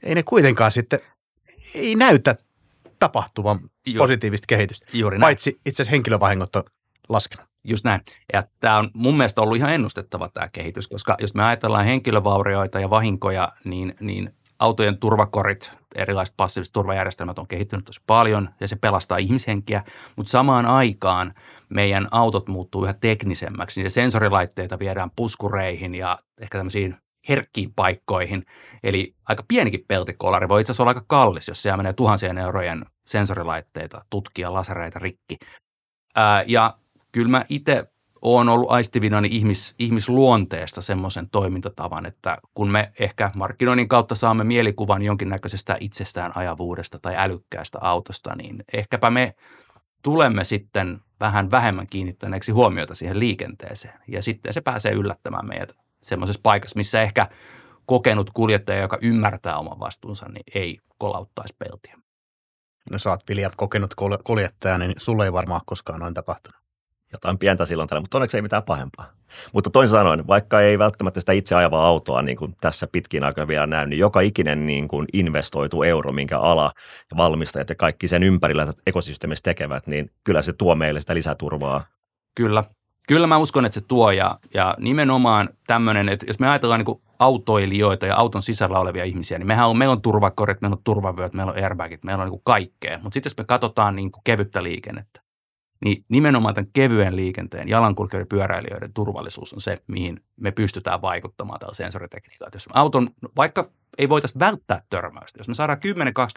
ei 0.02 0.14
ne 0.14 0.22
kuitenkaan 0.22 0.70
sitten, 0.70 1.00
ei 1.74 1.94
näytä 1.94 2.36
tapahtuvan 2.98 3.58
Ju- 3.86 3.98
positiivista 3.98 4.46
kehitystä. 4.48 4.86
Juuri 4.92 5.18
näin. 5.18 5.20
Paitsi 5.20 5.60
itse 5.66 5.82
asiassa 5.82 5.90
henkilövahingot 5.90 6.56
on 6.56 6.62
laskenut. 7.08 7.46
Just 7.64 7.84
näin. 7.84 8.00
Ja 8.32 8.42
tämä 8.60 8.78
on 8.78 8.90
mun 8.94 9.16
mielestä 9.16 9.40
ollut 9.40 9.56
ihan 9.56 9.74
ennustettava 9.74 10.28
tämä 10.28 10.48
kehitys, 10.48 10.88
koska 10.88 11.16
jos 11.20 11.34
me 11.34 11.44
ajatellaan 11.44 11.84
henkilövaurioita 11.84 12.80
ja 12.80 12.90
vahinkoja, 12.90 13.52
niin, 13.64 13.94
niin 14.00 14.34
autojen 14.58 14.98
turvakorit, 14.98 15.72
erilaiset 15.94 16.36
passiiviset 16.36 16.72
turvajärjestelmät 16.72 17.38
on 17.38 17.48
kehittynyt 17.48 17.84
tosi 17.84 18.00
paljon 18.06 18.48
ja 18.60 18.68
se 18.68 18.76
pelastaa 18.76 19.18
ihmishenkiä, 19.18 19.84
mutta 20.16 20.30
samaan 20.30 20.66
aikaan 20.66 21.34
meidän 21.68 22.08
autot 22.10 22.48
muuttuu 22.48 22.84
yhä 22.84 22.92
teknisemmäksi. 22.92 23.80
Niiden 23.80 23.90
sensorilaitteita 23.90 24.78
viedään 24.78 25.10
puskureihin 25.16 25.94
ja 25.94 26.18
ehkä 26.40 26.58
tämmöisiin 26.58 26.96
herkkiin 27.28 27.72
paikkoihin. 27.76 28.46
Eli 28.82 29.14
aika 29.28 29.44
pienikin 29.48 29.84
peltikolari 29.88 30.48
voi 30.48 30.60
itse 30.60 30.70
asiassa 30.70 30.82
olla 30.82 30.90
aika 30.90 31.04
kallis, 31.06 31.48
jos 31.48 31.62
siellä 31.62 31.76
menee 31.76 31.92
tuhansien 31.92 32.38
eurojen 32.38 32.86
sensorilaitteita, 33.06 34.04
tutkia 34.10 34.54
lasereita 34.54 34.98
rikki. 34.98 35.36
Ää, 36.14 36.44
ja 36.46 36.78
kyllä 37.12 37.28
mä 37.28 37.44
itse 37.48 37.93
olen 38.24 38.48
ollut 38.48 38.70
aistivinani 38.70 39.28
ihmis, 39.30 39.74
ihmisluonteesta 39.78 40.82
semmoisen 40.82 41.30
toimintatavan, 41.30 42.06
että 42.06 42.38
kun 42.54 42.70
me 42.70 42.92
ehkä 43.00 43.30
markkinoinnin 43.34 43.88
kautta 43.88 44.14
saamme 44.14 44.44
mielikuvan 44.44 45.02
jonkinnäköisestä 45.02 45.76
itsestään 45.80 46.32
ajavuudesta 46.34 46.98
tai 46.98 47.14
älykkäästä 47.16 47.78
autosta, 47.80 48.36
niin 48.36 48.64
ehkäpä 48.72 49.10
me 49.10 49.34
tulemme 50.02 50.44
sitten 50.44 51.00
vähän 51.20 51.50
vähemmän 51.50 51.86
kiinnittäneeksi 51.86 52.52
huomiota 52.52 52.94
siihen 52.94 53.18
liikenteeseen. 53.18 54.00
Ja 54.08 54.22
sitten 54.22 54.52
se 54.52 54.60
pääsee 54.60 54.92
yllättämään 54.92 55.46
meidät 55.46 55.76
semmoisessa 56.02 56.40
paikassa, 56.42 56.76
missä 56.76 57.02
ehkä 57.02 57.28
kokenut 57.86 58.30
kuljettaja, 58.34 58.82
joka 58.82 58.98
ymmärtää 59.02 59.58
oman 59.58 59.80
vastuunsa, 59.80 60.28
niin 60.28 60.44
ei 60.54 60.78
kolauttaisi 60.98 61.54
peltiä. 61.58 61.98
No 62.90 62.98
sä 62.98 63.10
oot 63.10 63.28
Vilja 63.28 63.50
kokenut 63.56 63.94
kuljettaja, 64.24 64.78
niin 64.78 64.94
sulle 64.96 65.24
ei 65.24 65.32
varmaan 65.32 65.60
koskaan 65.66 66.00
noin 66.00 66.14
tapahtunut 66.14 66.63
jotain 67.14 67.38
pientä 67.38 67.66
silloin 67.66 67.88
tällä, 67.88 68.00
mutta 68.00 68.18
onneksi 68.18 68.36
ei 68.36 68.42
mitään 68.42 68.62
pahempaa. 68.62 69.06
Mutta 69.52 69.70
toisin 69.70 69.96
sanoen, 69.96 70.26
vaikka 70.26 70.60
ei 70.60 70.78
välttämättä 70.78 71.20
sitä 71.20 71.32
itse 71.32 71.54
ajavaa 71.54 71.86
autoa 71.86 72.22
niin 72.22 72.36
kuin 72.36 72.54
tässä 72.60 72.88
pitkin 72.92 73.24
aikoina 73.24 73.48
vielä 73.48 73.66
näy, 73.66 73.86
niin 73.86 73.98
joka 73.98 74.20
ikinen 74.20 74.66
niin 74.66 74.88
kuin 74.88 75.06
investoitu 75.12 75.82
euro, 75.82 76.12
minkä 76.12 76.38
ala 76.38 76.72
ja 77.10 77.16
valmistajat 77.16 77.68
ja 77.68 77.74
kaikki 77.74 78.08
sen 78.08 78.22
ympärillä 78.22 78.66
ekosysteemissä 78.86 79.42
tekevät, 79.42 79.86
niin 79.86 80.10
kyllä 80.24 80.42
se 80.42 80.52
tuo 80.52 80.74
meille 80.74 81.00
sitä 81.00 81.14
lisäturvaa. 81.14 81.86
Kyllä. 82.34 82.64
Kyllä 83.08 83.26
mä 83.26 83.38
uskon, 83.38 83.66
että 83.66 83.80
se 83.80 83.86
tuo 83.86 84.10
ja, 84.10 84.38
ja 84.54 84.74
nimenomaan 84.78 85.48
tämmöinen, 85.66 86.08
että 86.08 86.26
jos 86.26 86.38
me 86.38 86.48
ajatellaan 86.48 86.78
niin 86.78 86.84
kuin 86.84 87.00
autoilijoita 87.18 88.06
ja 88.06 88.16
auton 88.16 88.42
sisällä 88.42 88.78
olevia 88.78 89.04
ihmisiä, 89.04 89.38
niin 89.38 89.46
mehän 89.46 89.68
on, 89.68 89.78
meillä 89.78 89.92
on 89.92 90.02
turvakorit, 90.02 90.60
meillä 90.60 90.74
on 90.74 90.82
turvavyöt, 90.84 91.32
meillä 91.32 91.52
on 91.52 91.64
airbagit, 91.64 92.04
meillä 92.04 92.22
on 92.22 92.26
niin 92.26 92.40
kuin 92.42 92.44
kaikkea. 92.44 92.98
Mutta 93.02 93.14
sitten 93.14 93.30
jos 93.30 93.38
me 93.38 93.44
katsotaan 93.44 93.96
niin 93.96 94.12
kuin 94.12 94.20
kevyttä 94.24 94.62
liikennettä, 94.62 95.20
niin 95.84 96.04
nimenomaan 96.08 96.54
tämän 96.54 96.70
kevyen 96.72 97.16
liikenteen, 97.16 97.68
jalankulkijoiden 97.68 98.28
pyöräilijöiden 98.28 98.92
turvallisuus 98.92 99.52
on 99.52 99.60
se, 99.60 99.78
mihin 99.86 100.20
me 100.36 100.50
pystytään 100.50 101.02
vaikuttamaan 101.02 101.60
tällä 101.60 101.74
sensoritekniikalla. 101.74 102.50
Jos 102.54 102.68
auton, 102.72 103.10
vaikka 103.36 103.70
ei 103.98 104.08
voitaisiin 104.08 104.38
välttää 104.38 104.82
törmäystä, 104.90 105.38
jos 105.38 105.48
me 105.48 105.54
saadaan 105.54 105.78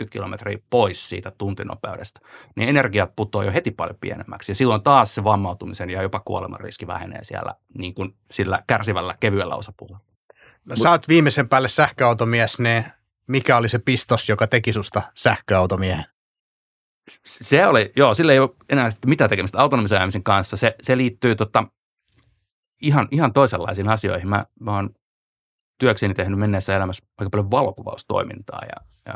10-20 0.06 0.08
kilometriä 0.10 0.58
pois 0.70 1.10
siitä 1.10 1.32
tuntinopeudesta, 1.38 2.20
niin 2.56 2.70
energiat 2.70 3.16
putoaa 3.16 3.44
jo 3.44 3.52
heti 3.52 3.72
paljon 3.72 3.98
pienemmäksi. 4.02 4.52
Ja 4.52 4.56
silloin 4.56 4.84
taas 4.84 5.16
se 5.16 5.24
vammautumisen 5.24 5.90
ja 5.90 6.02
jopa 6.02 6.20
kuoleman 6.20 6.60
riski 6.60 6.88
vähenee 6.88 7.24
siellä 7.24 7.54
niin 7.78 7.94
kuin 7.94 8.16
sillä 8.32 8.64
kärsivällä 8.68 9.16
kevyellä 9.20 9.56
osapuolella. 9.56 10.00
No 10.66 10.76
sä 10.76 10.92
oot 10.92 11.08
viimeisen 11.08 11.50
päälle 11.50 11.70
sähköautomies, 11.70 12.60
niin 12.60 12.86
mikä 13.28 13.58
oli 13.58 13.70
se 13.70 13.80
pistos, 13.80 14.30
joka 14.30 14.48
teki 14.48 14.74
susta 14.74 15.02
sähköautomiehen? 15.16 16.06
Se 17.26 17.68
oli, 17.68 17.92
joo, 17.96 18.14
sillä 18.14 18.34
ei 18.34 18.40
ole 18.40 18.50
enää 18.70 18.90
mitään 19.06 19.30
tekemistä 19.30 19.60
autonomisen 19.60 19.98
ajamisen 19.98 20.24
kanssa. 20.24 20.58
Se, 20.58 20.76
se 20.82 20.98
liittyy 20.98 21.36
tota, 21.36 21.64
ihan, 22.82 23.08
ihan 23.12 23.34
toisenlaisiin 23.34 23.90
asioihin. 23.90 24.30
Mä, 24.30 24.46
mä 24.60 24.76
oon 24.76 24.90
työkseni 25.80 26.14
tehnyt 26.14 26.40
menneessä 26.40 26.76
elämässä 26.76 27.06
aika 27.18 27.30
paljon 27.30 27.52
valokuvaustoimintaa 27.52 28.62
ja, 28.62 28.86
ja 29.06 29.14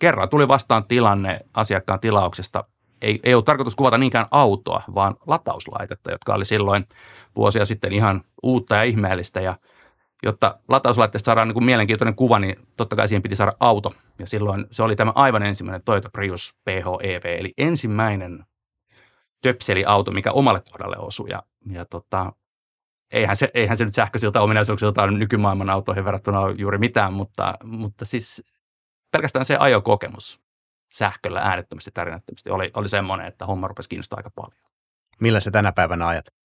kerran 0.00 0.28
tuli 0.28 0.48
vastaan 0.48 0.84
tilanne 0.84 1.40
asiakkaan 1.54 2.00
tilauksesta. 2.00 2.64
Ei, 3.02 3.20
ei 3.22 3.34
ollut 3.34 3.44
tarkoitus 3.44 3.76
kuvata 3.76 3.98
niinkään 3.98 4.26
autoa, 4.30 4.82
vaan 4.94 5.16
latauslaitetta, 5.26 6.10
jotka 6.10 6.34
oli 6.34 6.44
silloin 6.44 6.86
vuosia 7.36 7.64
sitten 7.64 7.92
ihan 7.92 8.24
uutta 8.42 8.74
ja 8.74 8.82
ihmeellistä. 8.82 9.40
Ja 9.40 9.56
jotta 10.22 10.58
latauslaitteesta 10.68 11.26
saadaan 11.26 11.48
niin 11.48 11.54
kuin 11.54 11.64
mielenkiintoinen 11.64 12.14
kuva, 12.14 12.38
niin 12.38 12.56
totta 12.76 12.96
kai 12.96 13.08
siihen 13.08 13.22
piti 13.22 13.36
saada 13.36 13.52
auto. 13.60 13.94
Ja 14.18 14.26
silloin 14.26 14.66
se 14.70 14.82
oli 14.82 14.96
tämä 14.96 15.12
aivan 15.14 15.42
ensimmäinen 15.42 15.82
Toyota 15.84 16.10
Prius 16.12 16.54
PHEV, 16.64 17.24
eli 17.24 17.52
ensimmäinen 17.58 18.44
töpseliauto, 19.42 20.10
mikä 20.10 20.32
omalle 20.32 20.60
kohdalle 20.60 20.96
osui. 20.98 21.30
Ja, 21.30 21.42
ja 21.70 21.84
tota, 21.84 22.32
eihän, 23.12 23.36
se, 23.36 23.50
eihän 23.54 23.76
se 23.76 23.84
nyt 23.84 23.94
sähköisiltä 23.94 24.40
ominaisuuksiltaan 24.40 25.18
nykymaailman 25.18 25.70
autoihin 25.70 26.04
verrattuna 26.04 26.50
juuri 26.58 26.78
mitään, 26.78 27.12
mutta, 27.12 27.54
mutta 27.64 28.04
siis 28.04 28.42
pelkästään 29.12 29.44
se 29.44 29.56
ajokokemus 29.56 30.40
sähköllä 30.92 31.40
äänettömästi, 31.40 31.90
tärinättömästi 31.90 32.50
oli, 32.50 32.70
oli 32.74 32.88
semmoinen, 32.88 33.26
että 33.26 33.46
homma 33.46 33.68
rupesi 33.68 33.88
kiinnostaa 33.88 34.16
aika 34.16 34.30
paljon. 34.30 34.60
Millä 35.20 35.40
se 35.40 35.50
tänä 35.50 35.72
päivänä 35.72 36.06
ajat? 36.06 36.39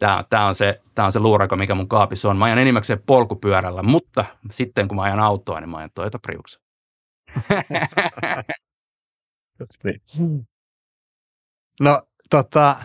Tämä, 0.00 0.24
tämä, 0.30 0.46
on 0.46 0.54
se, 0.54 0.80
tämä 0.94 1.06
on 1.06 1.12
se 1.12 1.18
luurako, 1.18 1.56
mikä 1.56 1.74
mun 1.74 1.88
kaapissa 1.88 2.30
on. 2.30 2.36
Mä 2.36 2.44
ajan 2.44 2.58
enimmäkseen 2.58 3.02
polkupyörällä, 3.06 3.82
mutta 3.82 4.24
sitten 4.50 4.88
kun 4.88 4.96
mä 4.96 5.02
ajan 5.02 5.20
autoa, 5.20 5.60
niin 5.60 5.68
mä 5.68 5.76
ajan 5.76 5.90
Toyota 5.94 6.18
Prius. 6.18 6.60
niin. 9.84 10.00
No, 11.80 12.02
tota, 12.30 12.76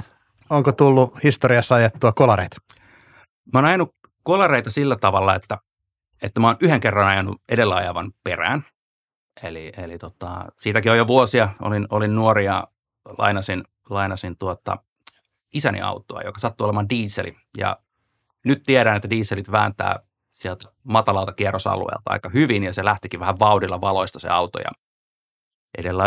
onko 0.49 0.71
tullut 0.71 1.23
historiassa 1.23 1.75
ajettua 1.75 2.11
kolareita? 2.11 2.57
Mä 3.53 3.59
oon 3.59 3.65
ajanut 3.65 3.95
kolareita 4.23 4.69
sillä 4.69 4.95
tavalla, 4.95 5.35
että, 5.35 5.57
että 6.21 6.39
mä 6.39 6.47
oon 6.47 6.57
yhden 6.59 6.79
kerran 6.79 7.07
ajanut 7.07 7.41
edellä 7.49 7.75
ajavan 7.75 8.11
perään. 8.23 8.65
Eli, 9.43 9.71
eli 9.77 9.97
tota, 9.97 10.45
siitäkin 10.57 10.91
on 10.91 10.97
jo 10.97 11.07
vuosia. 11.07 11.49
Olin, 11.61 11.87
olin 11.89 12.15
nuori 12.15 12.45
ja 12.45 12.67
lainasin, 13.17 13.63
lainasin 13.89 14.37
tuota, 14.37 14.77
isäni 15.55 15.81
autoa, 15.81 16.21
joka 16.21 16.39
sattui 16.39 16.65
olemaan 16.65 16.89
diiseli. 16.89 17.37
Ja 17.57 17.77
nyt 18.45 18.63
tiedän, 18.63 18.95
että 18.95 19.09
dieselit 19.09 19.51
vääntää 19.51 19.99
sieltä 20.31 20.69
matalalta 20.83 21.33
kierrosalueelta 21.33 22.01
aika 22.05 22.29
hyvin 22.29 22.63
ja 22.63 22.73
se 22.73 22.85
lähtikin 22.85 23.19
vähän 23.19 23.39
vauhdilla 23.39 23.81
valoista 23.81 24.19
se 24.19 24.29
auto 24.29 24.59
ja 24.59 24.71
edellä 25.77 26.03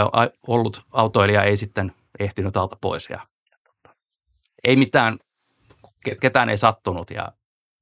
ollut 0.47 0.83
autoilija 0.93 1.43
ei 1.43 1.57
sitten 1.57 1.95
ehtinyt 2.19 2.57
alta 2.57 2.77
pois 2.81 3.09
ja, 3.11 3.21
ja 3.51 3.57
tota, 3.65 3.97
ei 4.65 4.77
mitään, 4.77 5.19
ketään 6.21 6.49
ei 6.49 6.59
sattunut 6.59 7.11
ja 7.11 7.33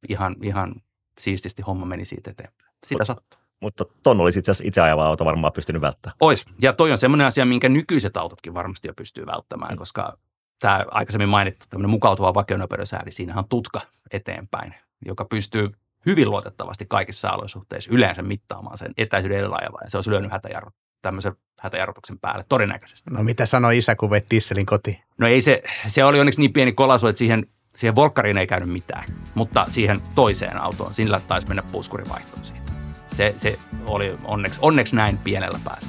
ihan, 0.08 0.36
ihan 0.42 0.74
siististi 1.20 1.62
homma 1.62 1.86
meni 1.86 2.04
siitä 2.04 2.30
eteenpäin. 2.30 2.72
Sitä 2.86 3.04
sattuu. 3.04 3.40
Mutta 3.60 3.84
ton 4.02 4.20
olisi 4.20 4.38
itse 4.38 4.50
asiassa 4.50 4.68
itse 4.68 4.80
ajava 4.80 5.06
auto 5.06 5.24
varmaan 5.24 5.52
pystynyt 5.52 5.82
välttämään. 5.82 6.16
Ois. 6.20 6.44
Ja 6.62 6.72
toi 6.72 6.92
on 6.92 6.98
semmoinen 6.98 7.26
asia, 7.26 7.44
minkä 7.44 7.68
nykyiset 7.68 8.16
autotkin 8.16 8.54
varmasti 8.54 8.88
jo 8.88 8.94
pystyy 8.94 9.26
välttämään, 9.26 9.72
mm. 9.72 9.78
koska 9.78 10.18
tämä 10.58 10.84
aikaisemmin 10.90 11.28
mainittu 11.28 11.66
tämmöinen 11.70 11.90
mukautuva 11.90 12.34
vakionopeudensääli, 12.34 13.12
siinähän 13.12 13.44
on 13.44 13.48
tutka 13.48 13.80
eteenpäin, 14.10 14.74
joka 15.06 15.24
pystyy 15.24 15.70
hyvin 16.06 16.30
luotettavasti 16.30 16.86
kaikissa 16.88 17.32
olosuhteissa 17.32 17.90
yleensä 17.92 18.22
mittaamaan 18.22 18.78
sen 18.78 18.92
etäisyyden 18.98 19.38
edellä 19.38 19.58
ja 19.84 19.90
se 19.90 19.98
olisi 19.98 20.10
lyönyt 20.10 20.32
hätäjarru, 20.32 20.70
tämmöisen 21.02 21.32
hätäjarrutuksen 21.60 22.18
päälle 22.18 22.44
todennäköisesti. 22.48 23.10
No 23.10 23.24
mitä 23.24 23.46
sanoi 23.46 23.78
isä, 23.78 23.94
kun 23.94 24.10
veit 24.10 24.30
dieselin 24.30 24.66
kotiin? 24.66 24.98
No 25.18 25.26
ei 25.26 25.40
se, 25.40 25.62
se 25.88 26.04
oli 26.04 26.20
onneksi 26.20 26.40
niin 26.40 26.52
pieni 26.52 26.72
kolasu, 26.72 27.06
että 27.06 27.18
siihen, 27.18 27.46
siihen 27.76 27.94
volkkariin 27.94 28.38
ei 28.38 28.46
käynyt 28.46 28.68
mitään, 28.68 29.04
mutta 29.34 29.64
siihen 29.70 30.00
toiseen 30.14 30.62
autoon, 30.62 30.94
sillä 30.94 31.20
taisi 31.28 31.48
mennä 31.48 31.62
puskurivaihtoon 31.72 32.44
siitä. 32.44 32.72
Se, 33.06 33.34
se 33.36 33.58
oli 33.86 34.14
onneksi, 34.24 34.58
onneksi 34.62 34.96
näin 34.96 35.18
pienellä 35.24 35.58
päässä. 35.64 35.88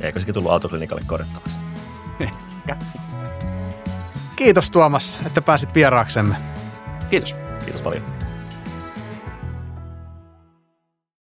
Eikö 0.00 0.20
sekin 0.20 0.34
tullut 0.34 0.52
autoklinikalle 0.52 1.02
korjattavaksi? 1.06 1.56
Kiitos 4.40 4.70
Tuomas, 4.70 5.18
että 5.26 5.42
pääsit 5.42 5.74
vieraaksemme. 5.74 6.36
Kiitos. 7.10 7.34
Kiitos 7.64 7.82
paljon. 7.82 8.19